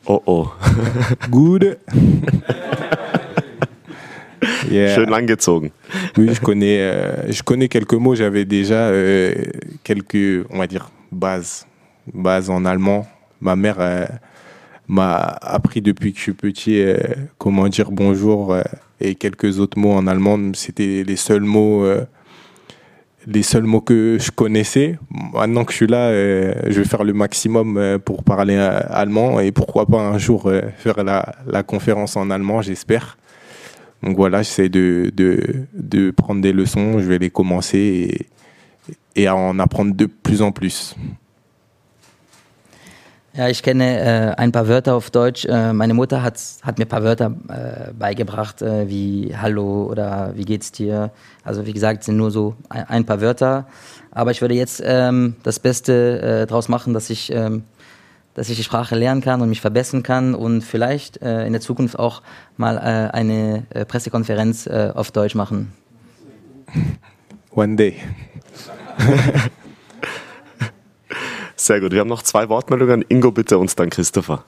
Oh 0.03 0.19
oh. 0.25 0.47
Gute. 1.29 1.77
Yeah. 4.71 4.95
Schön 4.95 5.09
langgezogen. 5.09 5.71
Oui, 6.17 6.33
je 6.33 6.41
connais, 6.41 6.79
euh, 6.79 7.31
je 7.31 7.43
connais 7.43 7.67
quelques 7.67 7.93
mots. 7.93 8.15
J'avais 8.15 8.45
déjà 8.45 8.89
euh, 8.89 9.35
quelques, 9.83 10.47
on 10.49 10.57
va 10.57 10.65
dire, 10.65 10.89
bases, 11.11 11.67
bases 12.11 12.49
en 12.49 12.65
allemand. 12.65 13.05
Ma 13.39 13.55
mère, 13.55 13.75
euh, 13.79 14.05
m'a 14.91 15.37
appris 15.41 15.81
depuis 15.81 16.11
que 16.11 16.17
je 16.17 16.23
suis 16.23 16.33
petit 16.33 16.81
euh, 16.81 16.97
comment 17.37 17.67
dire 17.69 17.91
bonjour 17.91 18.53
euh, 18.53 18.61
et 18.99 19.15
quelques 19.15 19.59
autres 19.59 19.79
mots 19.79 19.93
en 19.93 20.05
allemand. 20.05 20.51
C'était 20.53 21.03
les 21.07 21.15
seuls 21.15 21.43
mots, 21.43 21.85
euh, 21.85 22.05
les 23.25 23.41
seuls 23.41 23.63
mots 23.63 23.79
que 23.79 24.17
je 24.19 24.31
connaissais. 24.31 24.99
Maintenant 25.33 25.63
que 25.63 25.71
je 25.71 25.77
suis 25.77 25.87
là, 25.87 26.11
je 26.11 26.77
vais 26.81 26.83
faire 26.83 27.05
le 27.05 27.13
maximum 27.13 27.99
pour 28.03 28.23
parler 28.23 28.57
allemand 28.57 29.39
et 29.39 29.51
pourquoi 29.51 29.85
pas 29.85 30.01
un 30.01 30.17
jour 30.17 30.51
faire 30.77 31.03
la, 31.03 31.35
la 31.47 31.63
conférence 31.63 32.17
en 32.17 32.29
allemand, 32.29 32.61
j'espère. 32.61 33.17
Donc 34.03 34.17
voilà, 34.17 34.41
j'essaie 34.41 34.69
de, 34.69 35.11
de, 35.15 35.65
de, 35.73 36.11
prendre 36.11 36.41
des 36.41 36.53
leçons, 36.53 36.99
je 36.99 37.05
vais 37.05 37.19
les 37.19 37.29
commencer 37.29 38.27
et, 39.15 39.21
et 39.21 39.27
à 39.27 39.35
en 39.35 39.57
apprendre 39.59 39.95
de 39.95 40.07
plus 40.07 40.41
en 40.41 40.51
plus. 40.51 40.95
Ja, 43.33 43.47
ich 43.47 43.63
kenne 43.63 43.99
äh, 43.99 44.35
ein 44.35 44.51
paar 44.51 44.67
Wörter 44.67 44.93
auf 44.93 45.09
Deutsch. 45.09 45.45
Äh, 45.45 45.71
meine 45.71 45.93
Mutter 45.93 46.21
hat, 46.21 46.37
hat 46.63 46.77
mir 46.77 46.85
ein 46.85 46.89
paar 46.89 47.03
Wörter 47.03 47.33
äh, 47.47 47.93
beigebracht, 47.93 48.61
äh, 48.61 48.89
wie 48.89 49.33
Hallo 49.35 49.85
oder 49.89 50.33
wie 50.35 50.43
geht's 50.43 50.73
dir. 50.73 51.11
Also 51.45 51.65
wie 51.65 51.71
gesagt, 51.71 52.03
sind 52.03 52.17
nur 52.17 52.29
so 52.29 52.55
ein, 52.67 52.83
ein 52.89 53.05
paar 53.05 53.21
Wörter. 53.21 53.67
Aber 54.11 54.31
ich 54.31 54.41
würde 54.41 54.55
jetzt 54.55 54.83
ähm, 54.85 55.37
das 55.43 55.59
Beste 55.59 56.41
äh, 56.41 56.45
daraus 56.45 56.67
machen, 56.67 56.93
dass 56.93 57.09
ich, 57.09 57.31
ähm, 57.31 57.63
dass 58.33 58.49
ich 58.49 58.57
die 58.57 58.65
Sprache 58.65 58.95
lernen 58.95 59.21
kann 59.21 59.41
und 59.41 59.47
mich 59.47 59.61
verbessern 59.61 60.03
kann 60.03 60.35
und 60.35 60.61
vielleicht 60.61 61.21
äh, 61.21 61.45
in 61.45 61.53
der 61.53 61.61
Zukunft 61.61 61.97
auch 61.97 62.21
mal 62.57 62.75
äh, 62.75 63.15
eine 63.15 63.63
äh, 63.69 63.85
Pressekonferenz 63.85 64.67
äh, 64.67 64.91
auf 64.93 65.11
Deutsch 65.11 65.35
machen. 65.35 65.71
One 67.51 67.77
day. 67.77 67.95
Sehr 71.61 71.79
gut. 71.79 71.91
Wir 71.91 71.99
haben 71.99 72.07
noch 72.07 72.23
zwei 72.23 72.49
Wortmeldungen. 72.49 73.05
Ingo 73.07 73.29
bitte 73.29 73.59
und 73.59 73.79
dann 73.79 73.91
Christopher. 73.91 74.43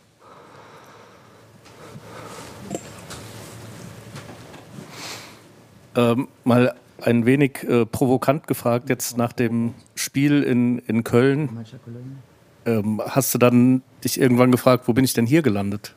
Ähm, 5.96 6.28
mal 6.44 6.74
ein 7.04 7.28
wenig 7.28 7.62
äh, 7.66 7.86
provokant 7.86 8.48
gefragt, 8.48 8.90
jetzt 8.90 9.16
nach 9.16 9.32
dem 9.32 9.76
Spiel 9.94 10.42
in, 10.42 10.80
in 10.80 11.04
Köln. 11.04 11.64
Ähm, 12.66 13.00
hast 13.06 13.32
du 13.36 13.38
dann 13.38 13.84
dich 14.04 14.20
irgendwann 14.20 14.52
gefragt, 14.52 14.88
wo 14.88 14.94
bin 14.94 15.06
ich 15.06 15.14
denn 15.14 15.28
hier 15.28 15.44
gelandet? 15.44 15.94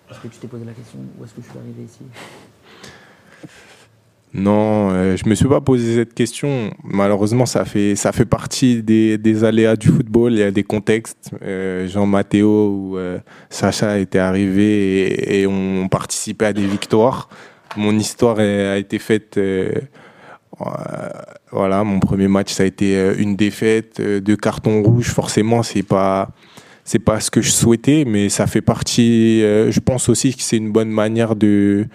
Non, 4.35 4.91
euh, 4.91 5.17
je 5.17 5.29
me 5.29 5.35
suis 5.35 5.49
pas 5.49 5.61
posé 5.61 5.95
cette 5.95 6.13
question. 6.13 6.71
Malheureusement, 6.85 7.47
ça 7.47 7.65
fait 7.65 7.97
ça 7.97 8.13
fait 8.13 8.27
partie 8.27 8.83
des, 8.83 9.19
des 9.19 9.45
aléas 9.45 9.77
du 9.77 9.89
football. 9.89 10.33
Il 10.33 10.39
y 10.41 10.43
a 10.43 10.51
des 10.51 10.63
contextes. 10.63 11.31
Euh, 11.43 11.89
Jean 11.89 12.07
Matteo 12.07 12.69
ou 12.69 12.99
euh, 12.99 13.19
Sacha 13.49 13.99
étaient 13.99 14.19
arrivés 14.19 15.07
et, 15.07 15.41
et, 15.41 15.47
ont 15.47 15.89
participé 15.89 16.47
à 16.47 16.53
des 16.53 16.67
victoires. 16.67 17.29
Mon 17.77 17.99
histoire 17.99 18.39
a 18.39 18.79
été 18.79 18.99
faite 18.99 19.39
voilà, 21.53 21.85
mon 21.85 22.01
premier 22.01 22.29
match, 22.29 22.53
ça 22.53 22.63
a 22.63 22.67
été 22.67 23.15
une 23.19 23.37
défaite, 23.37 24.01
deux 24.01 24.37
cartons 24.37 24.83
rouges. 24.83 25.11
Forcément, 25.11 25.63
c'est 25.63 25.83
pas 25.83 26.31
c'est 26.85 26.99
pas 26.99 27.21
ce 27.21 27.31
que 27.31 27.43
je 27.43 27.51
souhaitais, 27.51 28.05
mais 28.07 28.31
ça 28.31 28.47
fait 28.47 28.63
partie. 28.63 29.41
je 29.41 29.81
pense 29.81 30.09
aussi 30.09 30.35
que 30.35 30.43
c'est 30.43 30.57
une 30.57 30.73
bonne 30.73 30.89
manière 30.89 31.37
de 31.37 31.87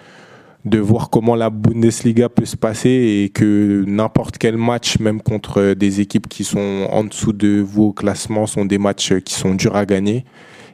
de 0.65 0.77
voir 0.77 1.09
comment 1.09 1.35
la 1.35 1.49
Bundesliga 1.49 2.29
peut 2.29 2.45
se 2.45 2.55
passer 2.55 3.23
et 3.23 3.29
que 3.29 3.83
n'importe 3.87 4.37
quel 4.37 4.57
match, 4.57 4.99
même 4.99 5.21
contre 5.21 5.73
des 5.73 6.01
équipes 6.01 6.27
qui 6.27 6.43
sont 6.43 6.87
en 6.91 7.03
dessous 7.03 7.33
de 7.33 7.61
vous 7.65 7.85
au 7.85 7.93
classement, 7.93 8.45
sont 8.45 8.65
des 8.65 8.77
matchs 8.77 9.13
qui 9.19 9.33
sont 9.33 9.55
durs 9.55 9.75
à 9.75 9.85
gagner 9.85 10.23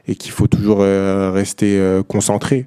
et 0.06 0.14
qu'il 0.14 0.32
faut 0.32 0.46
toujours 0.46 0.80
euh, 0.80 1.30
rester 1.30 1.78
euh, 1.78 2.02
concentré. 2.02 2.66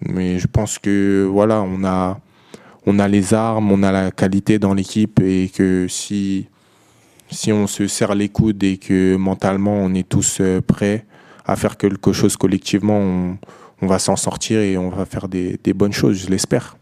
Mais 0.00 0.38
je 0.38 0.46
pense 0.46 0.78
que 0.78 1.28
voilà, 1.30 1.62
on 1.62 1.84
a, 1.84 2.18
on 2.86 2.98
a 2.98 3.06
les 3.06 3.32
armes, 3.34 3.70
on 3.70 3.82
a 3.82 3.92
la 3.92 4.10
qualité 4.10 4.58
dans 4.58 4.74
l'équipe 4.74 5.20
et 5.20 5.50
que 5.54 5.86
si, 5.88 6.48
si 7.30 7.52
on 7.52 7.66
se 7.66 7.86
serre 7.86 8.14
les 8.14 8.28
coudes 8.28 8.62
et 8.64 8.76
que 8.76 9.16
mentalement 9.16 9.74
on 9.74 9.94
est 9.94 10.08
tous 10.08 10.38
euh, 10.40 10.60
prêts 10.60 11.06
à 11.44 11.54
faire 11.54 11.76
quelque 11.76 12.12
chose 12.12 12.36
collectivement, 12.36 12.98
on, 12.98 13.38
on 13.82 13.86
va 13.86 13.98
s'en 13.98 14.16
sortir 14.16 14.60
et 14.60 14.76
on 14.76 14.90
va 14.90 15.06
faire 15.06 15.28
des, 15.28 15.58
des 15.62 15.72
bonnes 15.72 15.92
choses, 15.92 16.18
je 16.18 16.28
l'espère. 16.28 16.76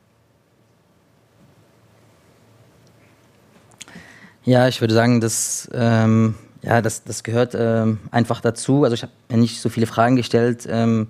Ja, 4.45 4.67
ich 4.67 4.81
würde 4.81 4.95
sagen, 4.95 5.21
dass, 5.21 5.69
ähm, 5.75 6.35
ja, 6.63 6.81
das, 6.81 7.05
das 7.05 7.23
gehört 7.23 7.55
ähm, 7.55 7.99
einfach 8.11 8.41
dazu. 8.41 8.85
Also 8.85 8.95
ich 8.95 9.03
habe 9.03 9.13
mir 9.29 9.37
nicht 9.37 9.61
so 9.61 9.69
viele 9.69 9.87
Fragen 9.87 10.17
gestellt. 10.17 10.67
Ähm, 10.71 11.09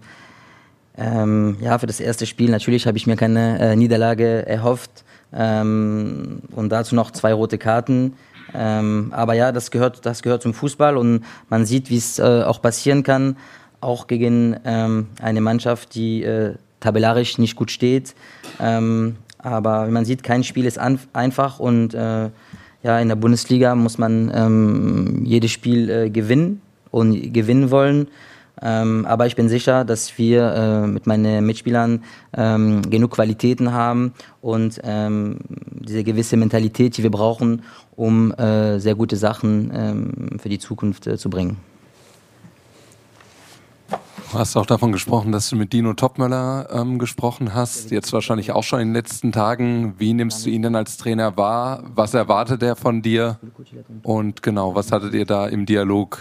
ähm, 0.97 1.57
ja, 1.61 1.79
für 1.79 1.87
das 1.87 2.01
erste 2.01 2.27
Spiel 2.27 2.51
natürlich 2.51 2.87
habe 2.87 2.97
ich 2.99 3.07
mir 3.07 3.17
keine 3.17 3.61
äh, 3.61 3.77
Niederlage 3.77 4.45
erhofft 4.45 5.05
ähm, 5.33 6.43
und 6.51 6.71
dazu 6.71 6.97
noch 6.97 7.13
zwei 7.13 7.33
rote 7.33 7.59
Karten. 7.59 8.15
Ähm, 8.55 9.13
aber 9.15 9.35
ja, 9.35 9.53
das 9.53 9.71
gehört, 9.71 10.05
das 10.05 10.23
gehört 10.23 10.43
zum 10.43 10.53
Fußball 10.53 10.97
und 10.97 11.25
man 11.49 11.65
sieht, 11.65 11.91
wie 11.91 11.99
es 11.99 12.19
äh, 12.19 12.43
auch 12.43 12.61
passieren 12.61 13.05
kann 13.05 13.37
auch 13.81 14.07
gegen 14.07 14.57
ähm, 14.65 15.09
eine 15.21 15.41
Mannschaft, 15.41 15.95
die 15.95 16.23
äh, 16.23 16.55
tabellarisch 16.81 17.39
nicht 17.39 17.57
gut 17.57 17.71
steht. 17.71 18.15
Ähm, 18.61 19.17
aber 19.39 19.87
wie 19.87 19.93
man 19.93 20.05
sieht, 20.05 20.23
kein 20.23 20.45
Spiel 20.45 20.67
ist 20.67 20.79
einfach 20.79 21.61
und 21.61 21.95
äh, 21.95 22.31
ja, 22.83 23.01
in 23.01 23.09
der 23.09 23.17
Bundesliga 23.17 23.75
muss 23.75 23.99
man 23.99 24.31
ähm, 24.35 25.23
jedes 25.25 25.51
Spiel 25.51 25.91
äh, 25.91 26.11
gewinnen 26.11 26.61
und 26.91 27.33
gewinnen 27.33 27.71
wollen. 27.71 28.09
Ähm, 28.61 29.07
aber 29.07 29.27
ich 29.27 29.37
bin 29.37 29.49
sicher, 29.49 29.85
dass 29.85 30.19
wir 30.19 30.53
äh, 30.53 30.87
mit 30.87 31.07
meinen 31.07 31.47
Mitspielern 31.47 32.03
ähm, 32.37 32.83
genug 32.83 33.13
Qualitäten 33.13 33.73
haben 33.73 34.15
und 34.41 34.81
ähm, 34.83 35.39
diese 35.71 36.03
gewisse 36.03 36.37
Mentalität, 36.37 36.97
die 36.97 37.05
wir 37.05 37.11
brauchen, 37.11 37.63
um 37.95 38.33
äh, 38.33 38.79
sehr 38.81 38.97
gute 38.97 39.17
Sachen 39.17 39.71
ähm, 39.73 40.39
für 40.41 40.49
die 40.49 40.59
Zukunft 40.59 41.07
äh, 41.07 41.17
zu 41.17 41.31
bringen. 41.31 41.59
Du 44.31 44.39
hast 44.39 44.57
auch 44.57 44.67
davon 44.67 44.93
gesprochen, 44.93 45.33
dass 45.33 45.49
du 45.49 45.57
mit 45.57 45.73
Dino 45.73 45.95
Topmöller 45.95 46.69
ähm, 46.71 46.99
gesprochen 46.99 47.55
hast, 47.55 47.91
jetzt 47.91 48.13
wahrscheinlich 48.13 48.53
auch 48.53 48.63
schon 48.63 48.81
in 48.81 48.89
den 48.89 48.95
letzten 48.95 49.33
Tagen. 49.33 49.95
Wie 49.99 50.13
nimmst 50.13 50.45
du 50.45 50.51
ihn 50.51 50.61
denn 50.61 50.75
als 50.77 50.99
Trainer 50.99 51.37
wahr? 51.39 51.83
Was 51.95 52.13
erwartet 52.13 52.63
er 52.63 52.77
von 52.77 53.01
dir? 53.01 53.39
Und 54.03 54.43
genau, 54.43 54.75
was 54.75 54.93
hattet 54.93 55.15
ihr 55.15 55.25
da 55.25 55.47
im 55.47 55.65
Dialog? 55.65 56.19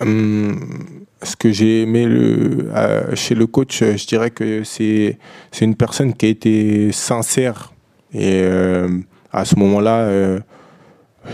Hum, 0.00 1.06
ce 1.20 1.36
que 1.36 1.52
j'ai 1.52 1.82
aimé 1.82 2.06
le, 2.06 2.70
euh, 2.72 3.16
chez 3.16 3.34
le 3.34 3.46
coach, 3.46 3.80
je 3.80 4.06
dirais 4.06 4.30
que 4.30 4.62
c'est 4.62 5.18
une 5.60 5.74
personne 5.74 6.14
qui 6.14 6.26
a 6.26 6.28
été 6.28 6.92
sincère. 6.92 7.72
Et 8.12 8.42
euh, 8.42 9.00
à 9.32 9.44
ce 9.44 9.56
moment-là, 9.56 9.98
euh, 10.00 10.40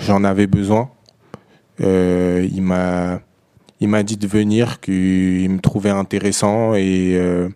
j'en 0.07 0.25
avais 0.25 0.47
besoin. 0.47 0.91
Euh, 1.81 2.49
il 2.51 2.63
m'a 2.63 3.21
il 3.81 3.89
m'a 3.89 4.03
dit 4.03 4.17
de 4.17 4.27
venir, 4.27 4.81
qu'il 4.81 5.49
me 5.51 5.61
trouvait 5.61 5.91
intéressant 5.91 6.75
et, 6.75 7.17
euh, 7.17 7.49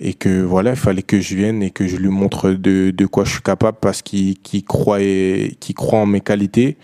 et 0.00 0.14
que 0.14 0.42
voilà, 0.42 0.70
il 0.70 0.76
fallait 0.76 1.02
que 1.02 1.20
je 1.20 1.36
vienne 1.36 1.62
et 1.62 1.70
que 1.70 1.86
je 1.86 1.96
lui 1.96 2.08
montre 2.08 2.50
de, 2.50 2.90
de 2.90 3.06
quoi 3.06 3.24
je 3.24 3.32
suis 3.32 3.42
capable 3.42 3.78
parce 3.80 4.02
qu'il 4.02 4.36
croit, 4.66 4.98
croit 5.74 6.00
en 6.00 6.06
mes 6.06 6.20
qualités. 6.20 6.76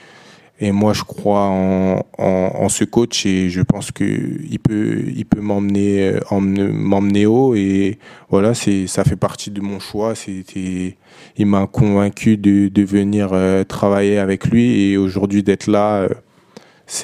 Et 0.61 0.71
moi, 0.71 0.93
je 0.93 1.03
crois 1.03 1.47
en, 1.49 2.07
en, 2.17 2.51
en 2.55 2.69
ce 2.69 2.85
coach 2.85 3.27
et 3.27 3.51
je 3.51 3.61
pense 3.61 3.91
qu'il 3.91 4.59
peut, 4.63 5.03
il 5.15 5.27
peut 5.27 5.41
m'emmener, 5.41 6.15
m'emmener 6.31 7.27
haut. 7.27 7.57
Et 7.57 7.99
voilà, 8.31 8.55
c'est, 8.55 8.87
ça 8.87 9.03
fait 9.03 9.17
partie 9.17 9.51
de 9.51 9.61
mon 9.61 9.81
choix. 9.81 10.15
C'était, 10.15 10.97
il 11.37 11.47
m'a 11.47 11.67
convaincu 11.67 12.37
de, 12.37 12.69
de 12.69 12.83
venir 12.83 13.31
euh, 13.33 13.65
travailler 13.65 14.19
avec 14.19 14.47
lui 14.47 14.91
et 14.91 14.97
aujourd'hui 14.97 15.43
d'être 15.43 15.67
là. 15.67 16.09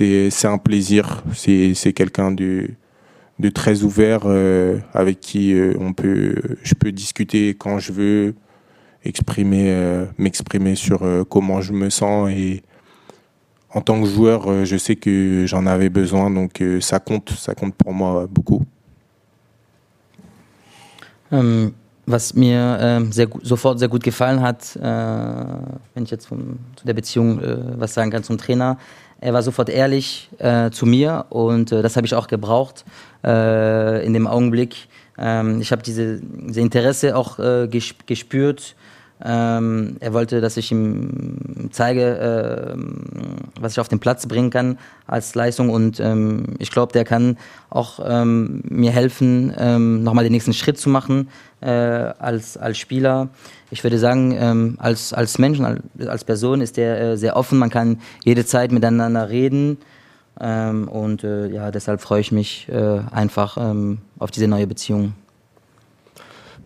Euh, 0.01 0.29
c'est 0.31 0.47
un 0.47 0.59
plaisir. 0.59 1.23
C'est 1.35 1.93
quelqu'un 1.93 2.31
de, 2.31 2.71
de 3.39 3.49
très 3.49 3.83
ouvert 3.83 4.23
euh, 4.25 4.79
avec 4.93 5.21
qui 5.21 5.55
euh, 5.55 5.75
on 5.81 5.93
peut, 5.93 6.35
je 6.63 6.75
peux 6.75 6.93
discuter 6.93 7.51
quand 7.51 7.79
je 7.79 7.93
veux, 7.93 8.35
exprimer, 9.05 9.71
euh, 9.71 10.05
m'exprimer 10.19 10.75
sur 10.75 11.01
comment 11.29 11.61
je 11.61 11.73
me 11.73 11.91
sens 11.91 12.31
et 12.31 12.63
en 13.73 13.81
tant 13.81 14.03
que 14.03 14.09
joueur, 14.09 14.65
je 14.65 14.77
sais 14.77 14.97
que 14.97 15.45
j'en 15.47 15.65
avais 15.65 15.91
besoin, 15.91 16.29
donc 16.29 16.61
ça 16.81 16.99
compte, 16.99 17.31
ça 17.31 17.55
compte 17.55 17.75
pour 17.77 17.93
moi 17.93 18.27
beaucoup. 18.29 18.65
Ähm, 21.31 21.73
was 22.11 22.35
mir 22.35 22.79
äh, 22.81 23.13
sehr, 23.13 23.29
sofort 23.43 23.79
sehr 23.79 23.89
gut 23.89 24.03
gefallen 24.03 24.43
hat, 24.43 24.77
äh, 24.77 24.81
wenn 24.83 26.05
ich 26.05 26.11
jetzt 26.11 26.27
vom, 26.27 26.59
zu 26.77 26.87
der 26.87 26.95
Beziehung 26.95 27.41
äh, 27.41 27.59
was 27.79 27.95
sagen 27.95 28.11
kann 28.11 28.25
zum 28.25 28.39
Trainer, 28.39 28.79
Er 29.21 29.35
war 29.35 29.43
sofort 29.43 29.69
ehrlich 29.69 30.31
äh, 30.39 30.71
zu 30.71 30.87
mir 30.87 31.27
und 31.29 31.73
äh, 31.73 31.83
das 31.83 31.97
habe 31.97 32.07
ich 32.07 32.15
auch 32.15 32.27
gebraucht 32.27 32.85
äh, 33.23 34.05
in 34.05 34.15
dem 34.15 34.27
Augenblick. 34.27 34.89
Ähm, 35.19 35.61
ich 35.61 35.73
habe 35.73 35.83
diese, 35.83 36.21
diese, 36.23 36.61
Interesse 36.61 37.15
auch 37.15 37.39
äh, 37.39 37.69
gespürt. 37.69 38.75
Ähm, 39.23 39.97
er 40.01 40.13
wollte, 40.13 40.41
dass 40.41 40.57
ich 40.57 40.73
ihm 40.73 41.69
zeige, 41.73 42.73
ähm, 42.75 43.05
was 43.61 43.73
ich 43.73 43.81
auf 43.81 43.89
den 43.89 44.01
Platz 44.01 44.27
bringen 44.27 44.51
kann 44.51 44.79
als 45.07 45.35
Leistung 45.35 45.69
und 45.71 46.01
ähm, 46.01 46.55
ich 46.59 46.71
glaube, 46.71 46.93
der 46.93 47.05
kann 47.05 47.37
auch 47.69 48.01
ähm, 48.03 48.63
mir 48.69 48.93
helfen, 48.93 49.53
ähm, 49.59 50.03
nochmal 50.03 50.25
den 50.25 50.33
nächsten 50.33 50.55
Schritt 50.55 50.79
zu 50.79 50.89
machen 50.89 51.29
äh, 51.61 51.69
als, 51.71 52.57
als 52.57 52.79
Spieler 52.79 53.29
ich 53.71 53.85
würde 53.85 53.99
sagen, 53.99 54.37
ähm, 54.37 54.77
als, 54.79 55.13
als 55.13 55.39
Mensch, 55.39 55.61
als 56.07 56.25
Person 56.25 56.61
ist 56.61 56.77
er 56.77 57.01
äh, 57.01 57.17
sehr 57.17 57.37
offen. 57.37 57.59
Man 57.59 57.71
kann 57.71 58.01
jede 58.25 58.45
Zeit 58.45 58.73
miteinander 58.73 59.31
reden. 59.31 59.79
Ähm, 60.41 60.89
und 60.89 61.23
äh, 61.23 61.49
ja, 61.49 61.71
deshalb 61.71 62.01
freue 62.01 62.21
ich 62.21 62.33
mich 62.33 62.69
äh, 62.69 63.01
einfach 63.11 63.57
ähm, 63.59 63.99
auf 64.19 64.31
diese 64.31 64.49
neue 64.49 64.67
Beziehung. 64.67 65.15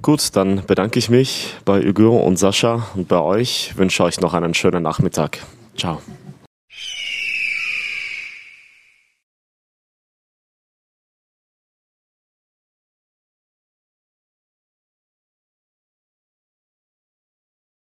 Gut, 0.05 0.37
dann 0.37 0.67
bedanke 0.67 0.99
ich 0.99 1.09
mich 1.09 1.55
bei 1.65 1.81
Hugo 1.81 2.19
und 2.19 2.39
Sascha 2.39 2.89
und 2.95 3.09
bei 3.09 3.19
euch. 3.19 3.73
Wünsche 3.79 4.05
euch 4.05 4.21
noch 4.21 4.35
einen 4.35 4.53
schönen 4.53 4.83
Nachmittag. 4.83 5.39
Ciao. 5.79 6.03